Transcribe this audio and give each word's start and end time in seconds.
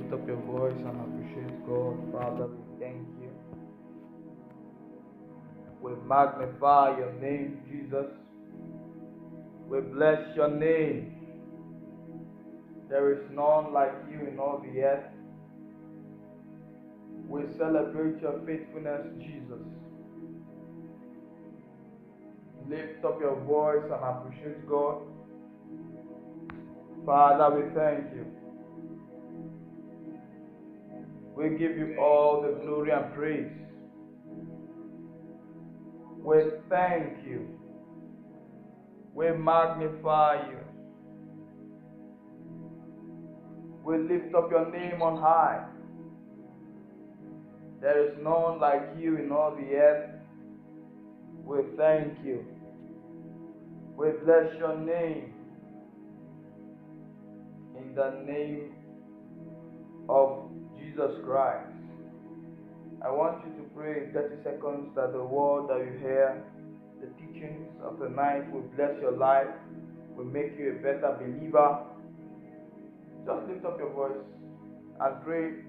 lift 0.00 0.12
up 0.12 0.26
your 0.26 0.36
voice 0.36 0.76
and 0.76 1.00
appreciate 1.00 1.66
God. 1.66 1.96
Father, 2.12 2.46
we 2.46 2.84
thank 2.84 3.06
you. 3.20 3.30
We 5.80 5.92
magnify 6.06 6.98
your 6.98 7.12
name, 7.14 7.60
Jesus. 7.70 8.06
We 9.68 9.80
bless 9.80 10.34
your 10.36 10.48
name. 10.48 11.16
There 12.88 13.12
is 13.12 13.30
none 13.30 13.72
like 13.72 13.92
you 14.10 14.26
in 14.26 14.38
all 14.38 14.62
the 14.64 14.80
earth. 14.80 15.04
We 17.28 17.42
celebrate 17.56 18.20
your 18.20 18.40
faithfulness, 18.44 19.06
Jesus. 19.20 19.62
Lift 22.68 23.04
up 23.04 23.20
your 23.20 23.36
voice 23.40 23.84
and 23.84 23.92
appreciate 23.92 24.68
God. 24.68 25.02
Father, 27.06 27.56
we 27.56 27.62
thank 27.74 28.14
you. 28.14 28.39
We 31.40 31.50
give 31.50 31.78
you 31.78 31.88
all 31.98 32.42
the 32.42 32.50
glory 32.50 32.90
and 32.92 33.10
praise. 33.14 33.50
We 36.06 36.44
thank 36.70 37.24
you. 37.24 37.46
We 39.14 39.32
magnify 39.32 40.36
you. 40.50 40.60
We 43.84 43.98
lift 43.98 44.34
up 44.34 44.50
your 44.50 44.62
name 44.62 45.02
on 45.02 45.16
high. 45.16 45.60
There 47.80 48.00
is 48.00 48.10
none 48.16 48.60
like 48.60 48.84
you 48.94 49.16
in 49.18 49.32
all 49.32 49.52
the 49.52 49.74
earth. 49.76 50.00
We 51.44 51.62
thank 51.76 52.14
you. 52.22 52.44
We 53.96 54.12
bless 54.12 54.46
your 54.58 54.74
name. 54.74 55.30
In 57.76 57.94
the 57.94 58.10
name 58.10 58.72
of 60.08 60.30
Jesus 61.00 61.16
Christ. 61.24 61.64
I 63.00 63.08
want 63.08 63.40
you 63.46 63.52
to 63.62 63.70
pray 63.72 64.04
in 64.04 64.12
30 64.12 64.44
seconds 64.44 64.92
that 64.94 65.12
the 65.12 65.24
word 65.24 65.72
that 65.72 65.80
you 65.80 65.96
hear, 65.98 66.44
the 67.00 67.08
teachings 67.16 67.72
of 67.82 67.98
the 67.98 68.10
night 68.10 68.44
will 68.52 68.68
bless 68.76 68.92
your 69.00 69.16
life, 69.16 69.48
will 70.14 70.26
make 70.28 70.58
you 70.58 70.76
a 70.76 70.82
better 70.84 71.16
believer. 71.16 71.80
Just 73.24 73.48
lift 73.48 73.64
up 73.64 73.78
your 73.78 73.92
voice 73.96 74.20
and 75.00 75.24
pray 75.24 75.64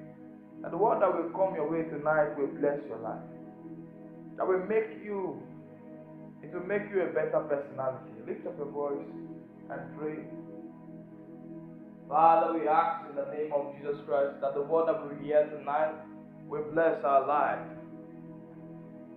that 0.63 0.71
the 0.71 0.77
word 0.77 0.99
that 1.01 1.07
will 1.07 1.31
come 1.31 1.55
your 1.55 1.71
way 1.71 1.87
tonight 1.87 2.35
will 2.35 2.51
bless 2.59 2.83
your 2.91 2.99
life. 2.99 3.23
That 4.35 4.45
will 4.45 4.67
make 4.67 4.99
you, 4.99 5.39
it 6.43 6.51
will 6.51 6.67
make 6.67 6.91
you 6.91 7.07
a 7.07 7.13
better 7.15 7.39
personality. 7.47 8.19
Lift 8.27 8.47
up 8.47 8.57
your 8.57 8.67
voice 8.67 9.07
and 9.71 9.79
pray. 9.97 10.27
Father, 12.11 12.59
we 12.59 12.67
ask 12.67 13.09
in 13.09 13.15
the 13.15 13.23
name 13.31 13.53
of 13.53 13.73
Jesus 13.77 13.95
Christ 14.05 14.41
that 14.41 14.53
the 14.53 14.61
word 14.63 14.89
that 14.89 14.99
we 15.07 15.25
hear 15.25 15.47
tonight 15.47 15.93
will 16.45 16.65
bless 16.73 17.01
our 17.05 17.25
life. 17.25 17.65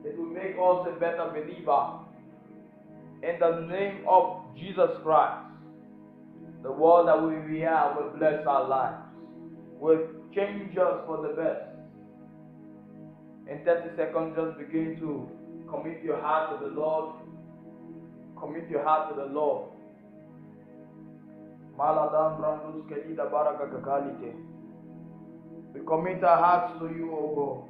It 0.05 0.17
will 0.17 0.31
make 0.31 0.55
us 0.55 0.87
a 0.87 1.01
better 1.01 1.27
believer. 1.35 1.99
In 3.25 3.41
the 3.41 3.67
name 3.67 4.05
of 4.09 4.45
Jesus 4.57 4.91
Christ, 5.03 5.43
the 6.63 6.71
word 6.71 7.09
that 7.09 7.21
we 7.21 7.35
hear 7.57 7.97
will 7.99 8.17
bless 8.17 8.47
our 8.47 8.69
lives, 8.69 9.03
will 9.81 10.07
change 10.33 10.79
us 10.79 11.03
for 11.05 11.21
the 11.27 11.35
best. 11.35 11.67
In 13.51 13.65
30 13.65 13.97
seconds, 13.97 14.37
just 14.37 14.57
begin 14.57 14.97
to 15.01 15.29
commit 15.69 16.01
your 16.05 16.21
heart 16.21 16.61
to 16.61 16.69
the 16.69 16.73
Lord. 16.73 17.17
Commit 18.39 18.71
your 18.71 18.85
heart 18.85 19.09
to 19.13 19.21
the 19.21 19.27
Lord. 19.27 19.74
Maladam 21.79 22.39
Brandus 22.39 22.87
Kedida 22.89 23.31
Baraka 23.31 23.67
Kakalite. 23.67 24.35
We 25.75 25.81
commit 25.87 26.23
our 26.23 26.37
hearts 26.39 26.79
to 26.79 26.87
you, 26.87 27.11
O 27.13 27.35
God. 27.35 27.69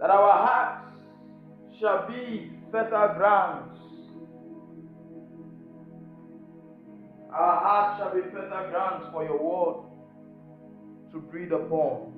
That 0.00 0.10
our 0.10 0.46
hearts 0.46 0.96
shall 1.78 2.06
be 2.08 2.50
fertile 2.72 3.14
grounds. 3.16 3.78
Our 7.30 7.60
hearts 7.60 7.98
shall 8.00 8.14
be 8.14 8.22
fertile 8.32 8.70
grounds 8.70 9.06
for 9.12 9.24
your 9.24 9.38
word 9.42 9.84
to 11.12 11.18
breathe 11.18 11.52
upon. 11.52 12.12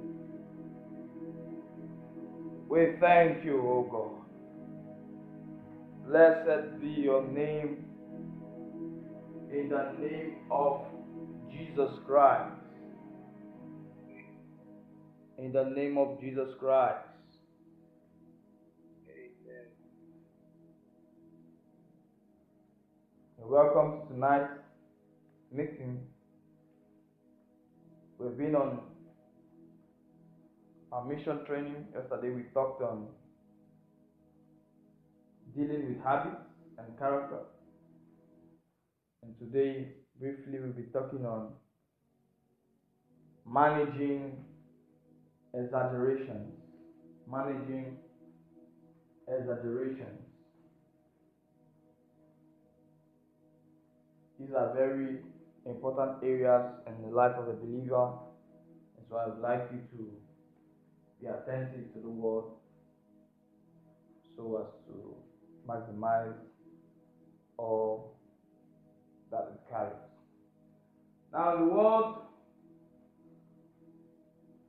We 2.69 2.97
thank 3.01 3.45
you, 3.45 3.59
O 3.61 3.83
God. 3.91 4.19
Blessed 6.09 6.81
be 6.81 6.89
your 6.89 7.27
name 7.27 7.88
in 9.53 9.69
the 9.71 9.93
name 9.99 10.37
of 10.51 10.85
Jesus 11.51 11.91
Christ. 12.07 12.53
In 15.39 15.53
the 15.53 15.65
name 15.65 15.97
of 15.99 16.21
Jesus 16.21 16.51
Christ. 16.59 16.99
Amen. 19.09 19.67
Welcome 23.39 24.03
to 24.03 24.15
tonight's 24.15 24.59
meeting. 25.53 26.07
We've 28.19 28.37
been 28.37 28.55
on 28.55 28.81
our 30.93 31.05
mission 31.05 31.45
training. 31.47 31.87
Yesterday 31.95 32.31
we 32.31 32.43
talked 32.53 32.83
on 32.83 33.07
dealing 35.57 35.89
with 35.89 36.05
habits 36.05 36.43
and 36.79 36.99
character. 36.99 37.39
And 39.23 39.35
today, 39.39 39.89
briefly, 40.19 40.59
we'll 40.61 40.73
be 40.73 40.85
talking 40.93 41.27
on 41.27 41.53
managing 43.47 44.45
exaggerations. 45.55 46.55
Managing 47.31 47.97
exaggerations. 49.29 50.25
These 54.39 54.53
are 54.55 54.73
very 54.73 55.19
important 55.67 56.23
areas 56.23 56.65
in 56.87 57.03
the 57.03 57.15
life 57.15 57.37
of 57.37 57.49
a 57.49 57.55
believer. 57.55 58.13
And 58.97 59.07
so 59.11 59.17
I 59.17 59.27
would 59.27 59.41
like 59.41 59.69
you 59.73 59.81
to 59.99 60.13
be 61.21 61.27
attentive 61.27 61.93
to 61.93 62.01
the 62.01 62.09
word 62.09 62.45
so 64.37 64.63
as 64.63 64.71
to 64.87 65.17
maximize 65.69 66.37
all 67.57 68.18
carries. 69.71 69.93
Now, 71.33 71.55
in 71.57 71.69
the 71.69 71.75
world 71.75 72.19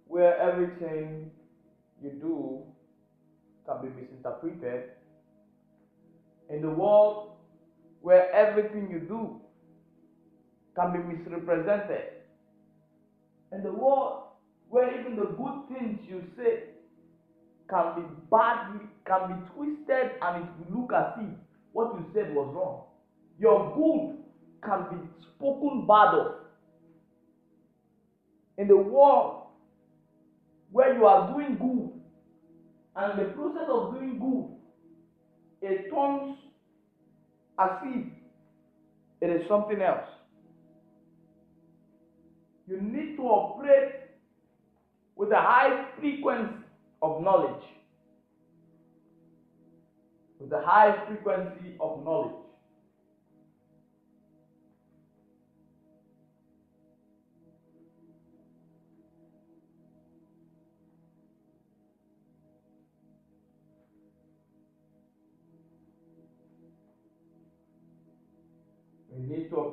where 0.08 0.38
everything 0.40 1.32
you 2.02 2.12
do 2.12 2.64
can 3.66 3.82
be 3.82 4.02
misinterpreted, 4.02 4.92
in 6.50 6.62
the 6.62 6.70
world 6.70 7.34
where 8.02 8.32
everything 8.34 8.90
you 8.92 9.00
do 9.00 9.40
can 10.76 10.94
be 10.94 11.00
misrepresented, 11.00 12.06
in 13.52 13.64
the 13.64 13.72
world 13.72 14.24
where 14.70 15.00
even 15.00 15.16
the 15.16 15.26
good 15.26 15.68
things 15.70 16.00
you 16.08 16.24
say 16.38 16.64
can 17.70 17.96
be 17.96 18.02
badly, 18.32 18.86
can 19.06 19.28
be 19.28 19.50
twisted, 19.54 20.12
and 20.22 20.44
it 20.44 20.50
will 20.60 20.82
look 20.82 20.94
as 20.94 21.14
if 21.18 21.30
what 21.72 21.94
you 21.96 22.06
said 22.14 22.34
was 22.34 22.52
wrong. 22.56 22.84
Your 23.40 23.74
good 23.76 24.19
can 24.64 24.86
be 24.90 25.10
spoken 25.36 25.86
bad 25.88 26.14
of. 26.16 26.36
In 28.58 28.68
the 28.68 28.78
world 28.78 29.44
where 30.72 30.94
you 30.96 31.06
are 31.06 31.32
doing 31.32 31.58
good, 31.58 32.00
and 32.96 33.20
the 33.20 33.34
process 33.34 33.68
of 33.70 33.94
doing 33.94 34.20
good, 34.20 35.70
it 35.70 35.90
turns 35.90 36.36
as 37.58 37.70
if 37.84 38.06
it 39.22 39.30
is 39.30 39.48
something 39.48 39.82
else. 39.82 40.06
You 42.68 42.82
need 42.82 43.16
to 43.16 43.24
operate 43.24 43.94
with 45.16 45.32
a 45.32 45.38
high 45.38 45.86
frequency 45.98 46.66
of 47.02 47.22
knowledge. 47.22 47.64
With 50.40 50.52
a 50.52 50.62
high 50.62 51.06
frequency 51.08 51.76
of 51.80 52.04
knowledge. 52.04 52.39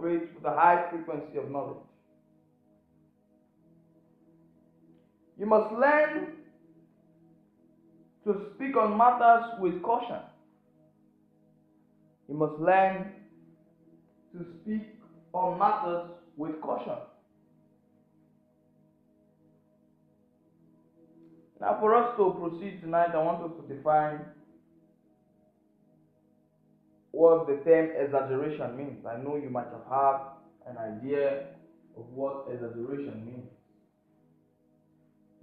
operates 0.07 0.33
with 0.35 0.45
a 0.45 0.55
high 0.55 0.85
frequency 0.91 1.39
of 1.39 1.51
knowledge. 1.51 1.77
You 5.39 5.47
must 5.47 5.73
learn 5.73 6.29
to 8.25 8.47
speak 8.55 8.77
on 8.77 8.97
matters 8.97 9.61
with 9.61 9.83
caution. 9.83 10.21
You 12.29 12.35
must 12.35 12.59
learn 12.59 13.13
to 14.33 14.47
speak 14.63 14.83
on 15.33 15.59
matters 15.59 16.11
with 16.37 16.61
caution. 16.61 16.97
Now, 21.61 21.79
for 21.81 21.95
us 21.95 22.17
to 22.17 22.37
proceed 22.39 22.81
tonight, 22.83 23.11
I 23.15 23.23
want 23.23 23.43
us 23.43 23.51
to 23.61 23.75
define 23.75 24.21
what 27.17 27.47
the 27.47 27.57
term 27.65 27.91
exaggeration 27.99 28.77
means. 28.77 29.07
I 29.07 29.17
know 29.17 29.37
you 29.37 29.49
might 29.49 29.69
have 29.73 29.87
had 29.89 30.19
an 30.67 30.77
idea 30.77 31.47
of 31.97 32.05
what 32.13 32.45
exaggeration 32.53 33.25
means, 33.25 33.49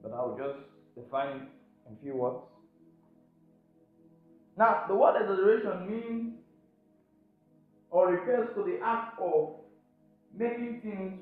but 0.04 0.14
I'll 0.14 0.38
just 0.38 0.60
define 0.94 1.30
it 1.30 1.90
in 1.90 1.98
few 2.04 2.16
words. 2.16 2.44
Now, 4.56 4.86
the 4.88 4.94
word 4.94 5.20
exaggeration 5.20 5.90
means 5.90 6.34
or 7.90 8.12
refers 8.12 8.50
to 8.56 8.64
the 8.64 8.78
act 8.86 9.20
of 9.20 9.56
making 10.38 10.82
things 10.84 11.20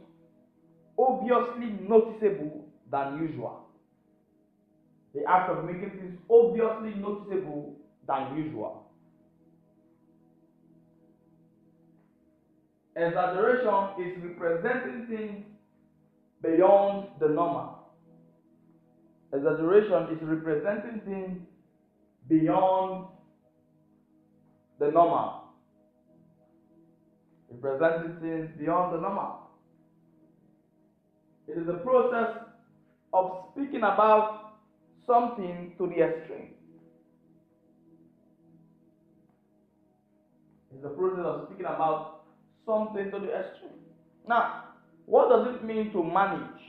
obviously 1.00 1.78
noticeable 1.88 2.66
than 2.92 3.20
usual. 3.22 3.68
The 5.16 5.24
act 5.30 5.50
of 5.50 5.64
making 5.64 5.92
things 5.92 6.20
obviously 6.30 7.00
noticeable 7.00 7.74
than 8.06 8.36
usual. 8.36 8.91
Exaggeration 13.02 14.00
is 14.00 14.24
representing 14.24 15.08
things 15.08 15.44
beyond 16.44 17.08
the 17.20 17.30
normal. 17.30 17.80
Exaggeration 19.34 20.16
is 20.16 20.22
representing 20.22 21.02
things 21.04 21.42
beyond 22.28 23.08
the 24.80 24.92
normal. 24.92 25.42
Representing 27.50 28.18
things 28.22 28.50
beyond 28.60 28.94
the 28.94 29.02
normal. 29.02 29.50
It 31.48 31.58
is 31.58 31.68
a 31.68 31.84
process 31.84 32.38
of 33.14 33.46
speaking 33.52 33.80
about 33.80 34.58
something 35.08 35.74
to 35.80 35.88
the 35.88 36.02
extreme. 36.02 36.50
It's 40.72 40.84
the 40.84 40.90
process 40.90 41.26
of 41.26 41.48
speaking 41.48 41.66
about 41.66 42.21
something 42.66 43.12
to 43.12 43.20
the 43.20 43.34
extreme. 43.34 43.72
Now, 44.28 44.66
what 45.06 45.30
does 45.30 45.56
it 45.56 45.64
mean 45.64 45.92
to 45.92 46.04
manage? 46.04 46.62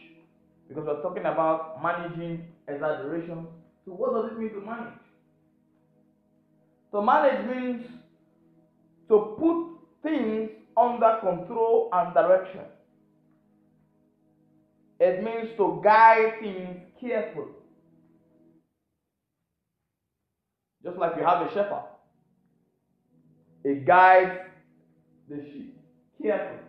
Because 0.69 0.85
we're 0.87 1.03
talking 1.03 1.25
about 1.27 1.83
managing 1.83 2.47
exaggeration. 2.69 3.47
So, 3.85 3.93
what 3.93 4.15
does 4.15 4.33
it 4.33 4.39
mean 4.39 4.51
to 4.51 4.61
manage? 4.61 4.95
To 6.93 7.03
manage 7.03 7.47
means 7.47 7.87
to 9.09 9.37
put 9.39 9.67
things 10.03 10.51
under 10.77 11.19
control 11.21 11.89
and 11.93 12.15
direction. 12.15 12.63
It 15.01 15.23
means 15.23 15.51
to 15.57 15.81
guide 15.83 16.35
things 16.41 16.81
carefully. 17.01 17.53
Just 20.85 20.97
like 20.97 21.17
you 21.17 21.25
have 21.25 21.47
a 21.47 21.55
shepherd, 21.55 21.85
he 23.63 23.75
guides 23.77 24.39
the 25.29 25.37
sheep 25.45 25.82
carefully 26.23 26.61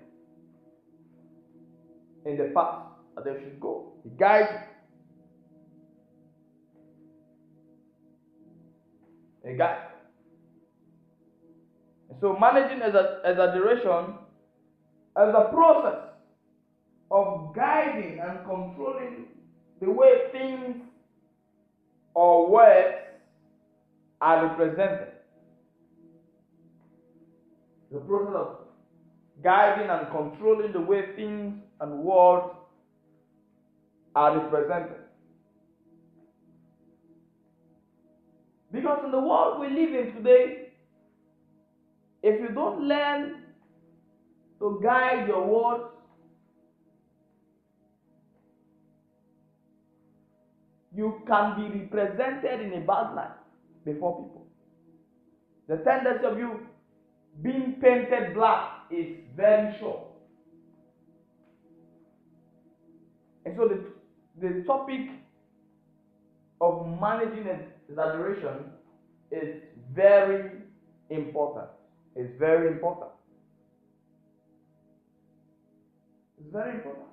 in 2.26 2.38
the 2.38 2.52
path 2.56 2.84
that 3.16 3.26
they 3.26 3.34
should 3.40 3.60
go. 3.60 3.94
He 4.04 4.10
guides 4.18 4.50
a 9.46 9.54
guide. 9.54 9.88
So 12.22 12.38
managing 12.40 12.82
exaggeration 12.82 14.16
as 15.18 15.30
a 15.30 15.50
process 15.52 16.00
of 17.12 17.54
guiding 17.54 18.20
and 18.20 18.40
controlling 18.46 19.26
the 19.82 19.92
way 19.92 20.30
things 20.32 20.78
or 22.14 22.50
words 22.50 22.96
are 24.22 24.48
represented. 24.48 25.10
The 27.92 28.00
process 28.00 28.36
of 28.36 28.63
guiding 29.44 29.90
and 29.90 30.08
controlling 30.10 30.72
the 30.72 30.80
way 30.80 31.16
things 31.16 31.62
and 31.82 32.00
words 32.00 32.54
are 34.16 34.38
represented. 34.40 35.04
Because 38.72 39.04
in 39.06 39.12
the 39.12 39.20
world 39.20 39.60
we 39.60 39.70
live 39.70 39.94
in 39.94 40.16
today, 40.16 40.70
if 42.24 42.40
you 42.40 42.50
don't 42.50 42.82
learn 42.88 43.44
to 44.60 44.80
guide 44.82 45.28
your 45.28 45.46
words, 45.46 45.84
you 50.96 51.22
can 51.28 51.56
be 51.56 51.80
represented 51.80 52.62
in 52.62 52.82
a 52.82 52.86
bad 52.86 53.14
light 53.16 53.38
before 53.84 54.24
people. 54.24 54.48
The 55.68 55.78
tendency 55.78 56.26
of 56.26 56.38
you 56.38 56.68
being 57.42 57.78
painted 57.82 58.34
black 58.34 58.73
is 58.92 59.18
very 59.36 59.78
sure. 59.80 60.08
And 63.46 63.56
so 63.58 63.68
the, 63.68 63.84
the 64.42 64.64
topic 64.64 65.10
of 66.62 66.88
managing 67.00 67.48
exaggeration 67.90 68.72
is 69.32 69.62
very 69.94 70.52
important. 71.10 71.68
It's 72.16 72.32
very 72.40 72.68
important. 72.68 73.12
It's 76.40 76.52
very 76.52 76.76
important. 76.76 77.06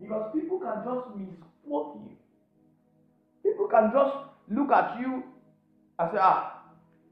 Because 0.00 0.32
people 0.34 0.58
can 0.58 0.82
just 0.84 1.16
misquote 1.16 2.00
you. 2.02 2.16
People 3.42 3.68
can 3.68 3.92
just 3.92 4.16
look 4.48 4.70
at 4.70 5.00
you 5.00 5.22
and 5.98 6.10
say, 6.12 6.18
ah, 6.20 6.62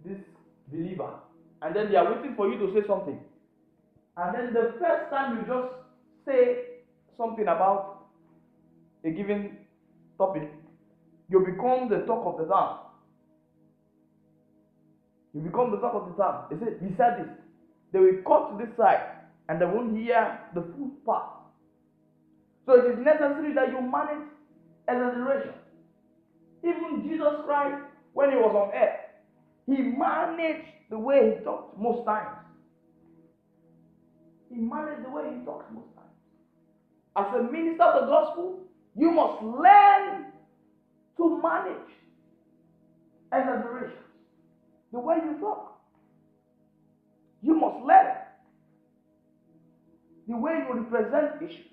this 0.05 0.19
believer. 0.71 1.11
And 1.65 1.75
then 1.75 1.91
they 1.91 1.97
are 1.97 2.15
waiting 2.15 2.35
for 2.37 2.47
you 2.47 2.59
to 2.59 2.75
say 2.75 2.87
something. 2.87 3.19
And 4.19 4.35
then 4.35 4.53
the 4.53 4.75
first 4.79 5.11
time 5.11 5.39
you 5.39 5.47
just 5.47 5.73
say 6.27 6.59
something 7.17 7.45
about 7.45 8.07
a 9.03 9.11
given 9.11 9.57
topic, 10.19 10.53
you 11.31 11.41
become 11.41 11.89
the 11.89 12.05
talk 12.07 12.27
of 12.27 12.37
the 12.39 12.53
town. 12.53 12.81
You 15.33 15.41
become 15.41 15.71
the 15.71 15.79
talk 15.79 15.95
of 15.95 16.07
the 16.07 16.23
town. 16.23 16.45
They 16.51 16.57
say, 16.57 16.73
he 16.81 16.95
said 16.99 17.19
this. 17.19 17.33
They 17.93 17.99
will 17.99 18.23
cut 18.27 18.51
to 18.51 18.65
this 18.65 18.77
side 18.77 19.01
and 19.49 19.59
they 19.59 19.65
won't 19.65 19.97
hear 19.97 20.39
the 20.55 20.61
full 20.61 20.91
part. 21.07 21.31
So 22.67 22.75
it 22.75 22.93
is 22.93 22.99
necessary 22.99 23.55
that 23.55 23.71
you 23.71 23.81
manage 23.81 24.29
exaggeration. 24.87 25.55
Even 26.63 27.09
Jesus 27.09 27.41
Christ, 27.47 27.83
when 28.13 28.31
he 28.31 28.37
was 28.37 28.55
on 28.55 28.75
earth, 28.75 29.04
he 29.67 29.77
managed 29.83 30.69
the 30.91 30.99
way 30.99 31.37
he 31.39 31.45
talked 31.45 31.79
most 31.79 32.05
times. 32.05 32.37
He 34.51 34.57
managed 34.57 35.05
the 35.05 35.11
way 35.11 35.25
he 35.37 35.45
talks 35.45 35.67
most 35.73 35.89
times. 35.97 36.09
As 37.17 37.35
a 37.35 37.43
minister 37.51 37.83
of 37.83 38.03
the 38.03 38.07
gospel, 38.07 38.59
you 38.97 39.11
must 39.11 39.43
learn 39.43 40.27
to 41.17 41.43
manage 41.43 41.91
exaggeration. 43.33 43.99
The 44.93 45.01
way 45.01 45.17
you 45.17 45.39
talk. 45.41 45.73
You 47.43 47.55
must 47.55 47.85
learn 47.85 48.15
the 50.29 50.37
way 50.37 50.65
you 50.67 50.75
represent 50.75 51.43
issues. 51.43 51.67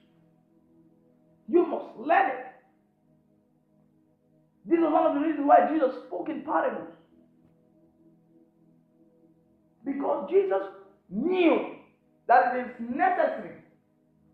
You 1.48 1.66
must 1.66 1.98
learn 1.98 2.30
it. 2.30 2.46
This 4.66 4.80
is 4.80 4.86
one 4.86 5.06
of 5.06 5.14
the 5.16 5.20
reasons 5.22 5.48
why 5.48 5.68
Jesus 5.72 5.96
spoke 6.08 6.30
in 6.30 6.42
parables. 6.42 6.90
Because 9.86 10.30
Jesus 10.30 10.62
knew 11.10 11.76
that 12.28 12.56
it 12.56 12.68
is 12.68 12.72
necessary 12.80 13.56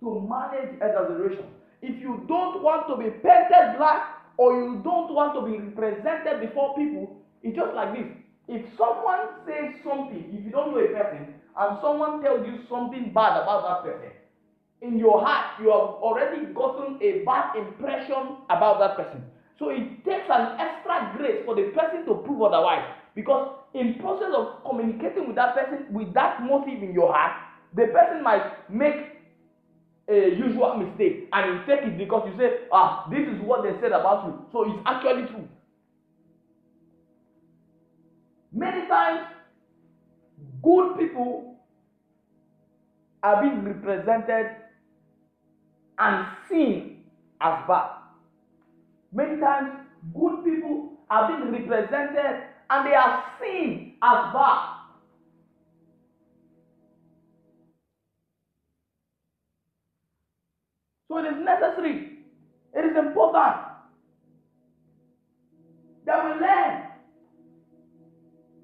to 0.01 0.27
manage 0.30 0.75
exaggeration. 0.75 1.46
If 1.82 2.00
you 2.01 2.25
don't 2.27 2.62
want 2.62 2.88
to 2.88 2.98
be 2.98 3.10
painted 3.22 3.77
black 3.77 4.22
or 4.38 4.54
you 4.54 4.82
don't 4.84 5.13
want 5.13 5.34
to 5.36 5.42
be 5.42 5.58
represented 5.58 6.42
before 6.42 6.75
people, 6.75 7.18
it's 7.44 7.56
just 7.56 7.74
like 7.74 7.94
this. 7.94 8.08
If 8.48 8.66
someone 8.77 9.27
says 9.46 9.75
something, 9.84 10.30
if 10.32 10.46
you 10.46 10.51
don't 10.51 10.72
know 10.72 10.80
a 10.80 10.88
person, 10.88 11.34
and 11.58 11.77
someone 11.82 12.22
tells 12.22 12.46
you 12.46 12.60
something 12.70 13.12
bad 13.13 13.42
about 13.42 13.84
that 13.84 13.92
person, 13.92 14.12
in 14.82 15.00
your 15.00 15.25
heart, 15.25 15.60
you 15.60 15.70
have 15.70 15.98
already 16.06 16.46
gotten 16.54 17.00
a 17.01 17.24
bad 17.25 17.56
impression 17.56 18.38
about 18.50 18.80
that 18.80 18.96
person. 18.96 19.24
So 19.58 19.70
it 19.70 20.06
takes 20.06 20.30
an 20.30 20.60
extra 20.60 21.13
grace 21.18 21.42
for 21.46 21.56
the 21.56 21.74
person 21.74 22.06
to 22.06 22.22
prove 22.24 22.44
otherwise. 22.44 22.86
Because 23.18 23.50
in 23.74 23.96
process 23.96 24.32
of 24.36 24.64
communicating 24.64 25.26
with 25.26 25.36
that 25.38 25.56
person 25.56 25.88
with 25.90 26.14
that 26.14 26.44
motive 26.44 26.84
in 26.84 26.94
your 26.94 27.12
heart, 27.12 27.32
the 27.74 27.88
person 27.88 28.22
might 28.22 28.70
make 28.70 28.94
a 30.08 30.36
usual 30.36 30.76
mistake 30.76 31.28
and 31.34 31.54
you 31.56 31.66
take 31.66 31.84
it 31.84 31.98
because 31.98 32.30
you 32.30 32.38
say, 32.38 32.68
ah, 32.72 33.08
this 33.10 33.28
is 33.28 33.42
what 33.42 33.64
they 33.64 33.72
said 33.82 33.92
about 33.92 34.28
you. 34.28 34.46
So 34.52 34.70
it's 34.70 34.80
actually 34.86 35.26
true. 35.30 35.50
Many 38.54 38.88
times, 38.88 39.28
good 40.62 41.00
people 41.00 41.56
are 43.24 43.42
being 43.42 43.66
represented 43.66 44.58
and 45.98 46.28
seen 46.48 47.04
as 47.42 47.68
bad. 47.68 47.90
Many 49.12 49.42
times, 49.42 49.72
good 50.14 50.44
people 50.46 50.92
are 51.10 51.28
being 51.28 51.52
represented 51.52 52.44
and 52.70 52.86
they 52.88 52.96
are 52.96 53.24
seen 53.42 53.94
as 54.04 54.34
bad. 54.34 54.70
So 61.10 61.20
it 61.20 61.26
is 61.26 61.38
necessary, 61.40 62.10
it 62.74 62.86
is 62.86 62.98
important 62.98 63.56
that 66.06 66.26
we 66.26 66.32
learn 66.42 66.84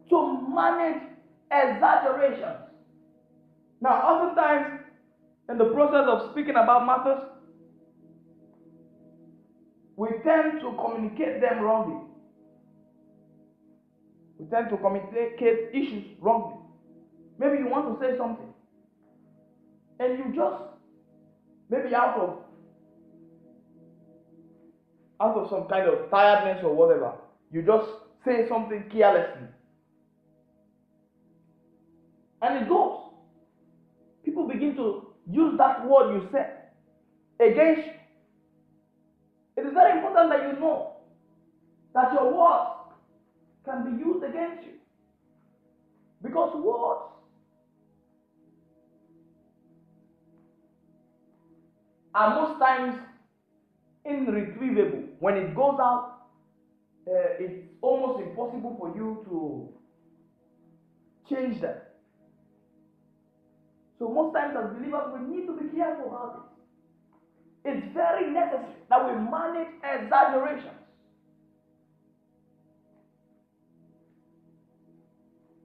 to 0.10 0.54
manage 0.56 1.04
exaggerations. 1.52 2.60
Now, 3.82 4.02
oftentimes, 4.02 4.82
in 5.50 5.58
the 5.58 5.66
process 5.66 6.06
of 6.08 6.32
speaking 6.32 6.56
about 6.58 6.86
matters, 6.86 7.24
we 9.98 10.10
tend 10.24 10.62
to 10.62 10.74
communicate 10.80 11.42
them 11.42 11.62
wrongly. 11.62 12.03
We 14.40 14.46
tend 14.48 14.70
to 14.70 14.78
communicate 14.78 15.70
issues 15.74 16.06
wrongly. 16.20 16.58
Maybe 17.40 17.58
you 17.58 17.68
want 17.68 18.00
to 18.00 18.06
say 18.06 18.18
something, 18.18 18.54
and 20.00 20.18
you 20.18 20.26
just, 20.36 20.64
maybe 21.70 21.94
out 21.96 22.18
of 22.18 22.38
out 25.22 25.38
of 25.38 25.50
some 25.50 25.68
kind 25.68 25.88
of 25.88 26.10
tiredness 26.10 26.64
or 26.64 26.74
whatever, 26.76 27.14
you 27.52 27.62
just 27.62 27.90
say 28.26 28.48
something 28.50 28.84
carelessly. 28.92 29.48
And 32.42 32.64
it 32.64 32.70
goes. 32.70 33.00
People 34.26 34.48
begin 34.48 34.76
to 34.76 35.08
use 35.30 35.58
that 35.58 35.88
word 35.88 36.14
you 36.14 36.28
said 36.32 36.70
against 37.40 37.88
you. 37.88 37.94
It 39.58 39.68
is 39.68 39.74
very 39.74 39.98
important 39.98 40.30
that 40.30 40.48
you 40.48 40.60
know 40.60 40.98
that 41.94 42.12
your 42.14 42.34
words 42.34 42.83
can 43.66 43.84
be 43.84 44.04
used 44.04 44.24
against 44.24 44.64
you. 44.66 44.74
Because 46.22 46.56
words 46.56 47.02
are 52.16 52.42
most 52.42 52.60
times 52.60 52.96
irretrievable. 54.06 55.04
When 55.20 55.38
it 55.38 55.56
goes 55.56 55.80
out, 55.82 56.28
uh, 57.08 57.12
it's 57.40 57.68
almost 57.82 58.22
impossible 58.22 58.76
for 58.78 58.96
you 58.96 59.26
to 59.26 59.74
change 61.30 61.62
them. 61.62 61.76
So 64.00 64.10
most 64.10 64.34
times 64.34 64.56
as 64.58 64.76
believers, 64.76 65.14
we 65.14 65.36
need 65.36 65.46
to 65.48 65.54
be 65.54 65.76
careful 65.76 66.08
about 66.08 66.34
this. 66.36 67.74
It's 67.74 67.94
very 67.94 68.32
necessary 68.32 68.76
that 68.90 69.06
we 69.06 69.14
manage 69.14 69.70
exaggerations. 69.84 70.83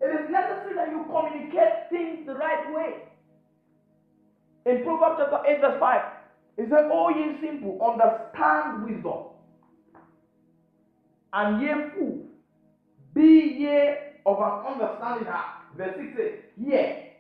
It 0.09 0.25
is 0.25 0.31
necessary 0.31 0.75
that 0.75 0.89
you 0.89 1.05
communicate 1.11 1.91
things 1.91 2.27
the 2.27 2.35
right 2.35 2.73
way. 2.73 2.95
In 4.65 4.83
Proverbs 4.83 5.17
chapter 5.19 5.47
8, 5.47 5.61
verse 5.61 5.77
5, 5.79 6.01
it 6.57 6.69
says, 6.71 6.85
O 6.91 7.11
ye 7.11 7.37
simple, 7.43 7.79
understand 7.85 8.85
wisdom. 8.85 9.25
And 11.35 11.61
ye 11.61 11.69
fool, 11.95 12.21
be 13.13 13.57
ye 13.61 13.89
of 14.25 14.39
an 14.39 14.67
understanding 14.67 15.27
heart. 15.27 15.63
Verse 15.77 15.95
6 15.99 16.17
says, 16.17 16.33
Yea, 16.57 17.13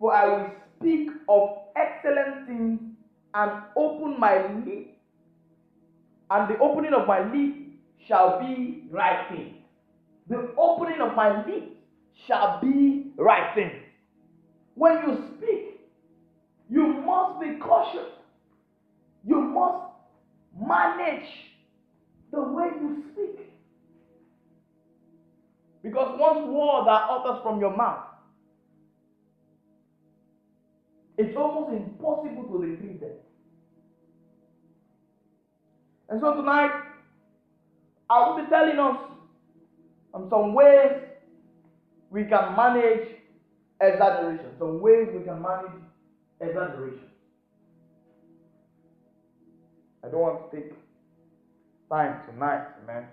for 0.00 0.12
I 0.12 0.26
will 0.26 0.50
speak 0.80 1.10
of 1.28 1.50
excellent 1.76 2.48
things 2.48 2.80
and 3.34 3.62
open 3.76 4.18
my 4.18 4.44
lip, 4.64 4.88
and 6.30 6.50
the 6.50 6.58
opening 6.58 6.94
of 6.94 7.06
my 7.06 7.20
lip 7.32 7.54
shall 8.08 8.40
be 8.40 8.88
right 8.90 9.28
things. 9.30 9.54
The 10.28 10.52
opening 10.58 11.00
of 11.00 11.14
my 11.14 11.44
lips 11.46 11.74
shall 12.26 12.60
be 12.60 13.12
things. 13.54 13.82
When 14.74 14.94
you 15.02 15.24
speak, 15.36 15.80
you 16.68 16.86
must 16.86 17.40
be 17.40 17.58
cautious. 17.58 18.10
You 19.24 19.40
must 19.40 19.86
manage 20.58 21.28
the 22.32 22.40
way 22.42 22.66
you 22.80 23.04
speak. 23.12 23.48
Because 25.82 26.18
once 26.18 26.46
words 26.46 26.88
are 26.88 27.06
uttered 27.10 27.42
from 27.42 27.60
your 27.60 27.76
mouth, 27.76 28.04
it's 31.18 31.36
almost 31.36 31.72
impossible 31.72 32.44
to 32.44 32.58
repeat 32.58 33.00
them. 33.00 33.10
And 36.08 36.20
so 36.20 36.34
tonight, 36.34 36.70
I 38.10 38.28
will 38.28 38.42
be 38.42 38.48
telling 38.48 38.78
us 38.78 38.96
um, 40.12 40.26
some 40.30 40.54
ways 40.54 40.92
we 42.14 42.22
can 42.22 42.54
manage 42.54 43.08
exaggeration. 43.80 44.46
Some 44.56 44.80
ways 44.80 45.08
we 45.12 45.24
can 45.24 45.42
manage 45.42 45.82
exaggeration. 46.40 47.10
I 50.04 50.08
don't 50.08 50.20
want 50.20 50.48
to 50.52 50.56
take 50.56 50.74
time 51.90 52.20
tonight, 52.24 52.86
man. 52.86 53.06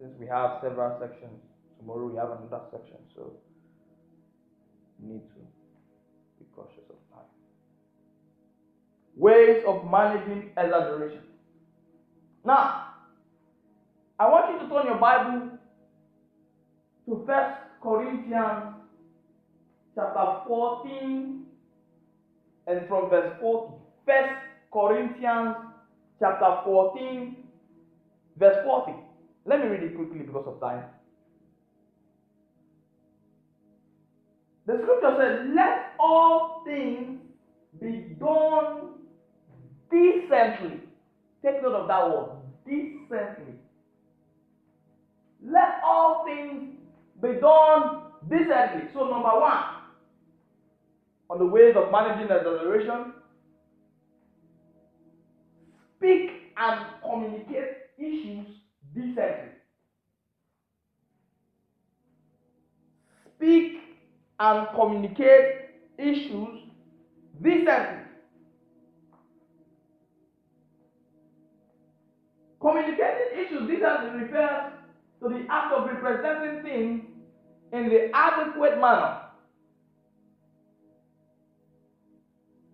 Since 0.00 0.14
we 0.18 0.26
have 0.26 0.58
several 0.60 0.98
sections, 0.98 1.40
tomorrow 1.78 2.08
we 2.08 2.16
have 2.16 2.30
another 2.30 2.62
section, 2.72 2.98
so 3.14 3.34
we 4.98 5.12
need 5.12 5.22
to 5.28 5.40
be 6.40 6.46
cautious 6.56 6.90
of 6.90 6.96
time. 7.14 7.30
Ways 9.14 9.62
of 9.64 9.88
managing 9.88 10.50
exaggeration. 10.56 11.22
Now, 12.44 12.86
I 14.18 14.28
want 14.28 14.50
you 14.50 14.58
to 14.66 14.74
turn 14.74 14.86
your 14.86 14.98
Bible 14.98 15.57
to 17.08 17.24
First 17.26 17.58
Corinthians 17.82 18.74
chapter 19.94 20.40
14 20.46 21.42
and 22.66 22.86
from 22.86 23.08
verse 23.08 23.32
40. 23.40 23.72
First 24.04 24.34
Corinthians 24.70 25.56
chapter 26.20 26.60
14, 26.64 27.36
verse 28.38 28.56
40. 28.64 28.92
Let 29.46 29.60
me 29.60 29.68
read 29.68 29.82
it 29.84 29.96
quickly 29.96 30.20
because 30.20 30.44
of 30.46 30.60
time. 30.60 30.84
The 34.66 34.74
scripture 34.82 35.16
says, 35.18 35.48
Let 35.54 35.94
all 35.98 36.62
things 36.66 37.20
be 37.80 38.16
done 38.20 38.90
decently. 39.90 40.80
Take 41.42 41.62
note 41.62 41.74
of 41.74 41.88
that 41.88 42.10
word, 42.10 42.30
decently. 42.66 43.54
Let 45.42 45.80
all 45.82 46.26
things 46.26 46.77
be 47.20 47.34
done 47.40 48.02
decently. 48.28 48.88
So, 48.92 49.08
number 49.08 49.40
one, 49.40 49.64
on 51.30 51.38
the 51.38 51.46
ways 51.46 51.74
of 51.76 51.90
managing 51.90 52.30
exaggeration, 52.30 53.12
speak 55.96 56.30
and 56.56 56.86
communicate 57.02 57.76
issues 57.98 58.46
decently. 58.94 59.52
Speak 63.36 63.76
and 64.40 64.68
communicate 64.74 65.54
issues 65.98 66.62
decently. 67.42 68.04
Communicating 72.60 73.38
issues 73.38 73.68
decently 73.68 74.22
refers 74.22 74.72
to 75.20 75.28
the 75.28 75.46
act 75.50 75.72
of 75.72 75.86
representing 75.86 76.62
things 76.62 77.07
in 77.72 77.88
the 77.88 78.10
adequate 78.14 78.78
manner. 78.80 79.18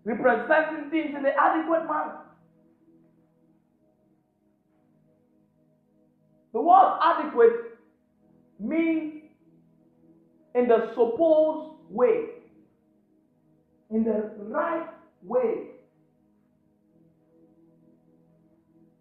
Representing 0.05 0.91
things 0.91 1.15
in 1.17 1.23
the 1.23 1.33
adequate 1.39 1.87
manner. 1.87 2.19
The 6.53 6.61
word 6.63 6.99
adequate 7.03 7.53
means 8.61 9.23
in 10.55 10.69
the 10.69 10.91
supposed 10.95 11.77
way, 11.91 12.27
in 13.91 14.05
the 14.05 14.31
right 14.39 14.89
way. 15.23 15.65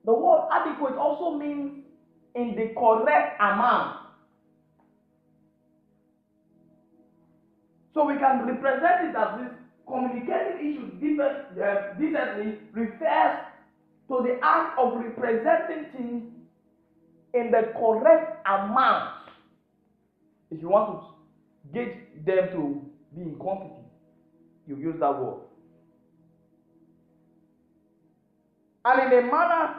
The 0.06 0.14
word 0.14 0.48
adequate 0.52 0.96
also 0.98 1.38
means 1.38 1.72
in 2.36 2.56
the 2.56 2.74
correct 2.78 3.38
amount. 3.40 4.03
So 7.94 8.06
we 8.06 8.18
can 8.18 8.46
represent 8.46 9.10
it 9.10 9.16
as 9.16 9.40
this 9.40 9.52
communicating 9.88 10.72
issues 10.72 11.20
uh, 11.20 11.94
decently 12.00 12.58
refers 12.74 13.40
to 14.10 14.22
the 14.24 14.40
act 14.44 14.78
of 14.80 14.94
representing 14.96 15.86
things 15.92 16.24
in 17.34 17.52
the 17.52 17.72
correct 17.78 18.48
amount. 18.48 19.12
If 20.52 20.62
you 20.62 20.70
want 20.70 21.02
to 21.02 21.08
get 21.74 22.26
them 22.26 22.50
to 22.52 22.82
be 23.16 23.22
in 23.24 23.36
quantity, 23.36 23.72
you 24.68 24.78
use 24.78 25.00
that 25.00 25.18
word. 25.18 25.38
and 28.86 29.14
in 29.14 29.20
a 29.20 29.22
manner 29.22 29.76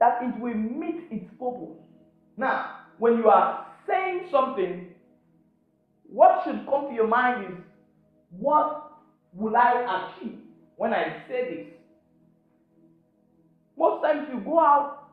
that 0.00 0.22
it 0.22 0.38
will 0.40 0.54
meet 0.54 1.06
its 1.10 1.30
purpose. 1.38 1.76
Now, 2.36 2.66
when 2.98 3.16
you 3.16 3.28
are 3.28 3.66
saying 3.86 4.28
something, 4.30 4.93
what 6.14 6.44
should 6.44 6.64
come 6.66 6.88
to 6.88 6.94
your 6.94 7.08
mind 7.08 7.44
is 7.52 7.58
what 8.30 8.92
will 9.32 9.56
I 9.56 10.12
achieve 10.16 10.38
when 10.76 10.94
I 10.94 11.24
say 11.28 11.50
this? 11.50 11.74
Most 13.76 14.04
times 14.04 14.28
you 14.32 14.38
go 14.38 14.60
out, 14.60 15.08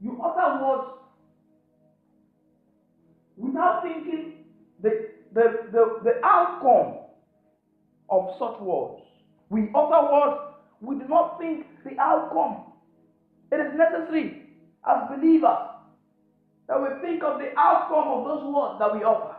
you 0.00 0.20
utter 0.22 0.64
words 0.64 0.88
without 3.36 3.82
thinking 3.82 4.44
the, 4.80 5.08
the, 5.34 5.66
the, 5.72 6.00
the 6.04 6.24
outcome 6.24 6.98
of 8.08 8.30
such 8.38 8.60
words. 8.60 9.02
We 9.48 9.68
utter 9.74 10.12
words, 10.12 10.40
we 10.80 10.94
do 10.94 11.08
not 11.08 11.40
think 11.40 11.66
the 11.84 12.00
outcome. 12.00 12.66
It 13.50 13.56
is 13.56 13.76
necessary 13.76 14.44
as 14.88 15.08
believers 15.10 15.58
that 16.68 16.80
we 16.80 16.88
think 17.00 17.24
of 17.24 17.40
the 17.40 17.50
outcome 17.58 18.08
of 18.08 18.24
those 18.24 18.54
words 18.54 18.78
that 18.78 18.94
we 18.94 19.02
offer. 19.02 19.35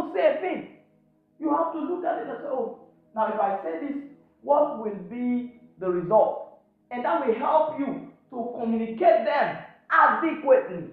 To 0.00 0.12
say 0.14 0.36
a 0.36 0.40
thing, 0.40 0.68
you 1.38 1.50
have 1.50 1.72
to 1.72 1.80
look 1.80 2.04
at 2.04 2.18
it 2.18 2.28
and 2.28 2.38
say, 2.38 2.48
oh, 2.48 2.78
now 3.14 3.32
if 3.32 3.40
I 3.40 3.60
say 3.62 3.86
this, 3.86 3.96
what 4.42 4.78
will 4.78 4.94
be 5.08 5.60
the 5.78 5.88
result? 5.88 6.58
And 6.90 7.04
that 7.04 7.26
will 7.26 7.34
help 7.34 7.78
you 7.78 8.08
to 8.30 8.58
communicate 8.58 9.24
them 9.24 9.58
adequately. 9.90 10.90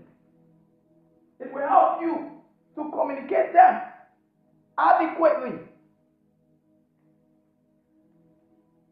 It 1.39 1.53
will 1.53 1.67
help 1.67 2.01
you 2.01 2.31
to 2.75 2.91
communicate 2.91 3.53
them 3.53 3.81
adequately. 4.77 5.59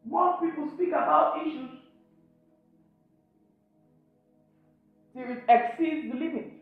Most 0.04 0.40
people 0.42 0.70
speak 0.74 0.88
about 0.90 1.38
issues 1.44 1.70
till 5.14 5.30
it 5.30 5.42
exceeds 5.48 6.12
the 6.12 6.18
limit. 6.18 6.55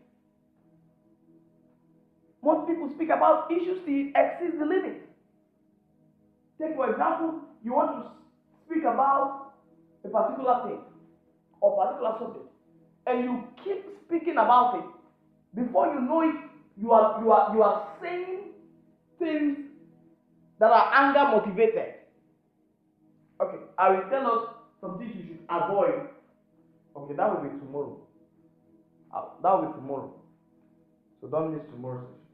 Most 2.45 2.67
people 2.67 2.91
speak 2.93 3.09
about 3.09 3.51
issues 3.51 3.79
till 3.85 4.13
exceed 4.13 4.59
the 4.59 4.65
limit. 4.65 5.01
Take, 6.61 6.75
for 6.75 6.91
example, 6.91 7.41
you 7.63 7.73
want 7.73 7.91
to 7.97 8.11
speak 8.65 8.83
about 8.83 9.53
a 10.05 10.09
particular 10.09 10.61
thing 10.67 10.79
or 11.59 11.75
particular 11.75 12.15
subject, 12.19 12.45
and 13.07 13.23
you 13.23 13.43
keep 13.63 13.83
speaking 14.05 14.33
about 14.33 14.75
it. 14.77 15.59
Before 15.59 15.87
you 15.91 15.99
know 16.01 16.21
it, 16.21 16.35
you 16.77 16.91
are 16.91 17.19
you 17.23 17.31
are 17.31 17.55
you 17.55 17.63
are 17.63 17.87
saying 17.99 18.51
things 19.17 19.57
that 20.59 20.71
are 20.71 20.93
anger 20.93 21.35
motivated. 21.35 21.95
Okay, 23.41 23.57
I 23.77 23.89
will 23.89 24.09
tell 24.11 24.27
us 24.27 24.49
some 24.81 24.99
things 24.99 25.15
you 25.15 25.23
should 25.23 25.39
avoid. 25.49 26.09
Okay, 26.95 27.15
that 27.15 27.27
will 27.27 27.49
be 27.49 27.57
tomorrow. 27.57 27.97
Uh, 29.11 29.23
that 29.41 29.51
will 29.51 29.67
be 29.67 29.73
tomorrow. 29.73 30.13
So 31.21 31.27
don't 31.27 31.51
miss 31.51 31.63
tomorrow's 31.71 32.05
session. 32.05 32.24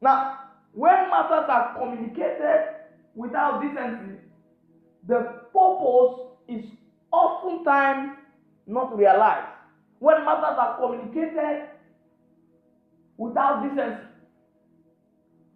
Now, 0.00 0.38
when 0.72 1.10
matters 1.10 1.46
are 1.48 1.74
communicated 1.78 2.74
without 3.14 3.62
decency, 3.62 4.20
the 5.06 5.42
purpose 5.52 6.26
is 6.48 6.64
oftentimes 7.12 8.18
not 8.66 8.96
realized. 8.96 9.48
When 9.98 10.24
matters 10.24 10.58
are 10.58 10.76
communicated 10.78 11.68
without 13.16 13.62
decency, 13.62 14.02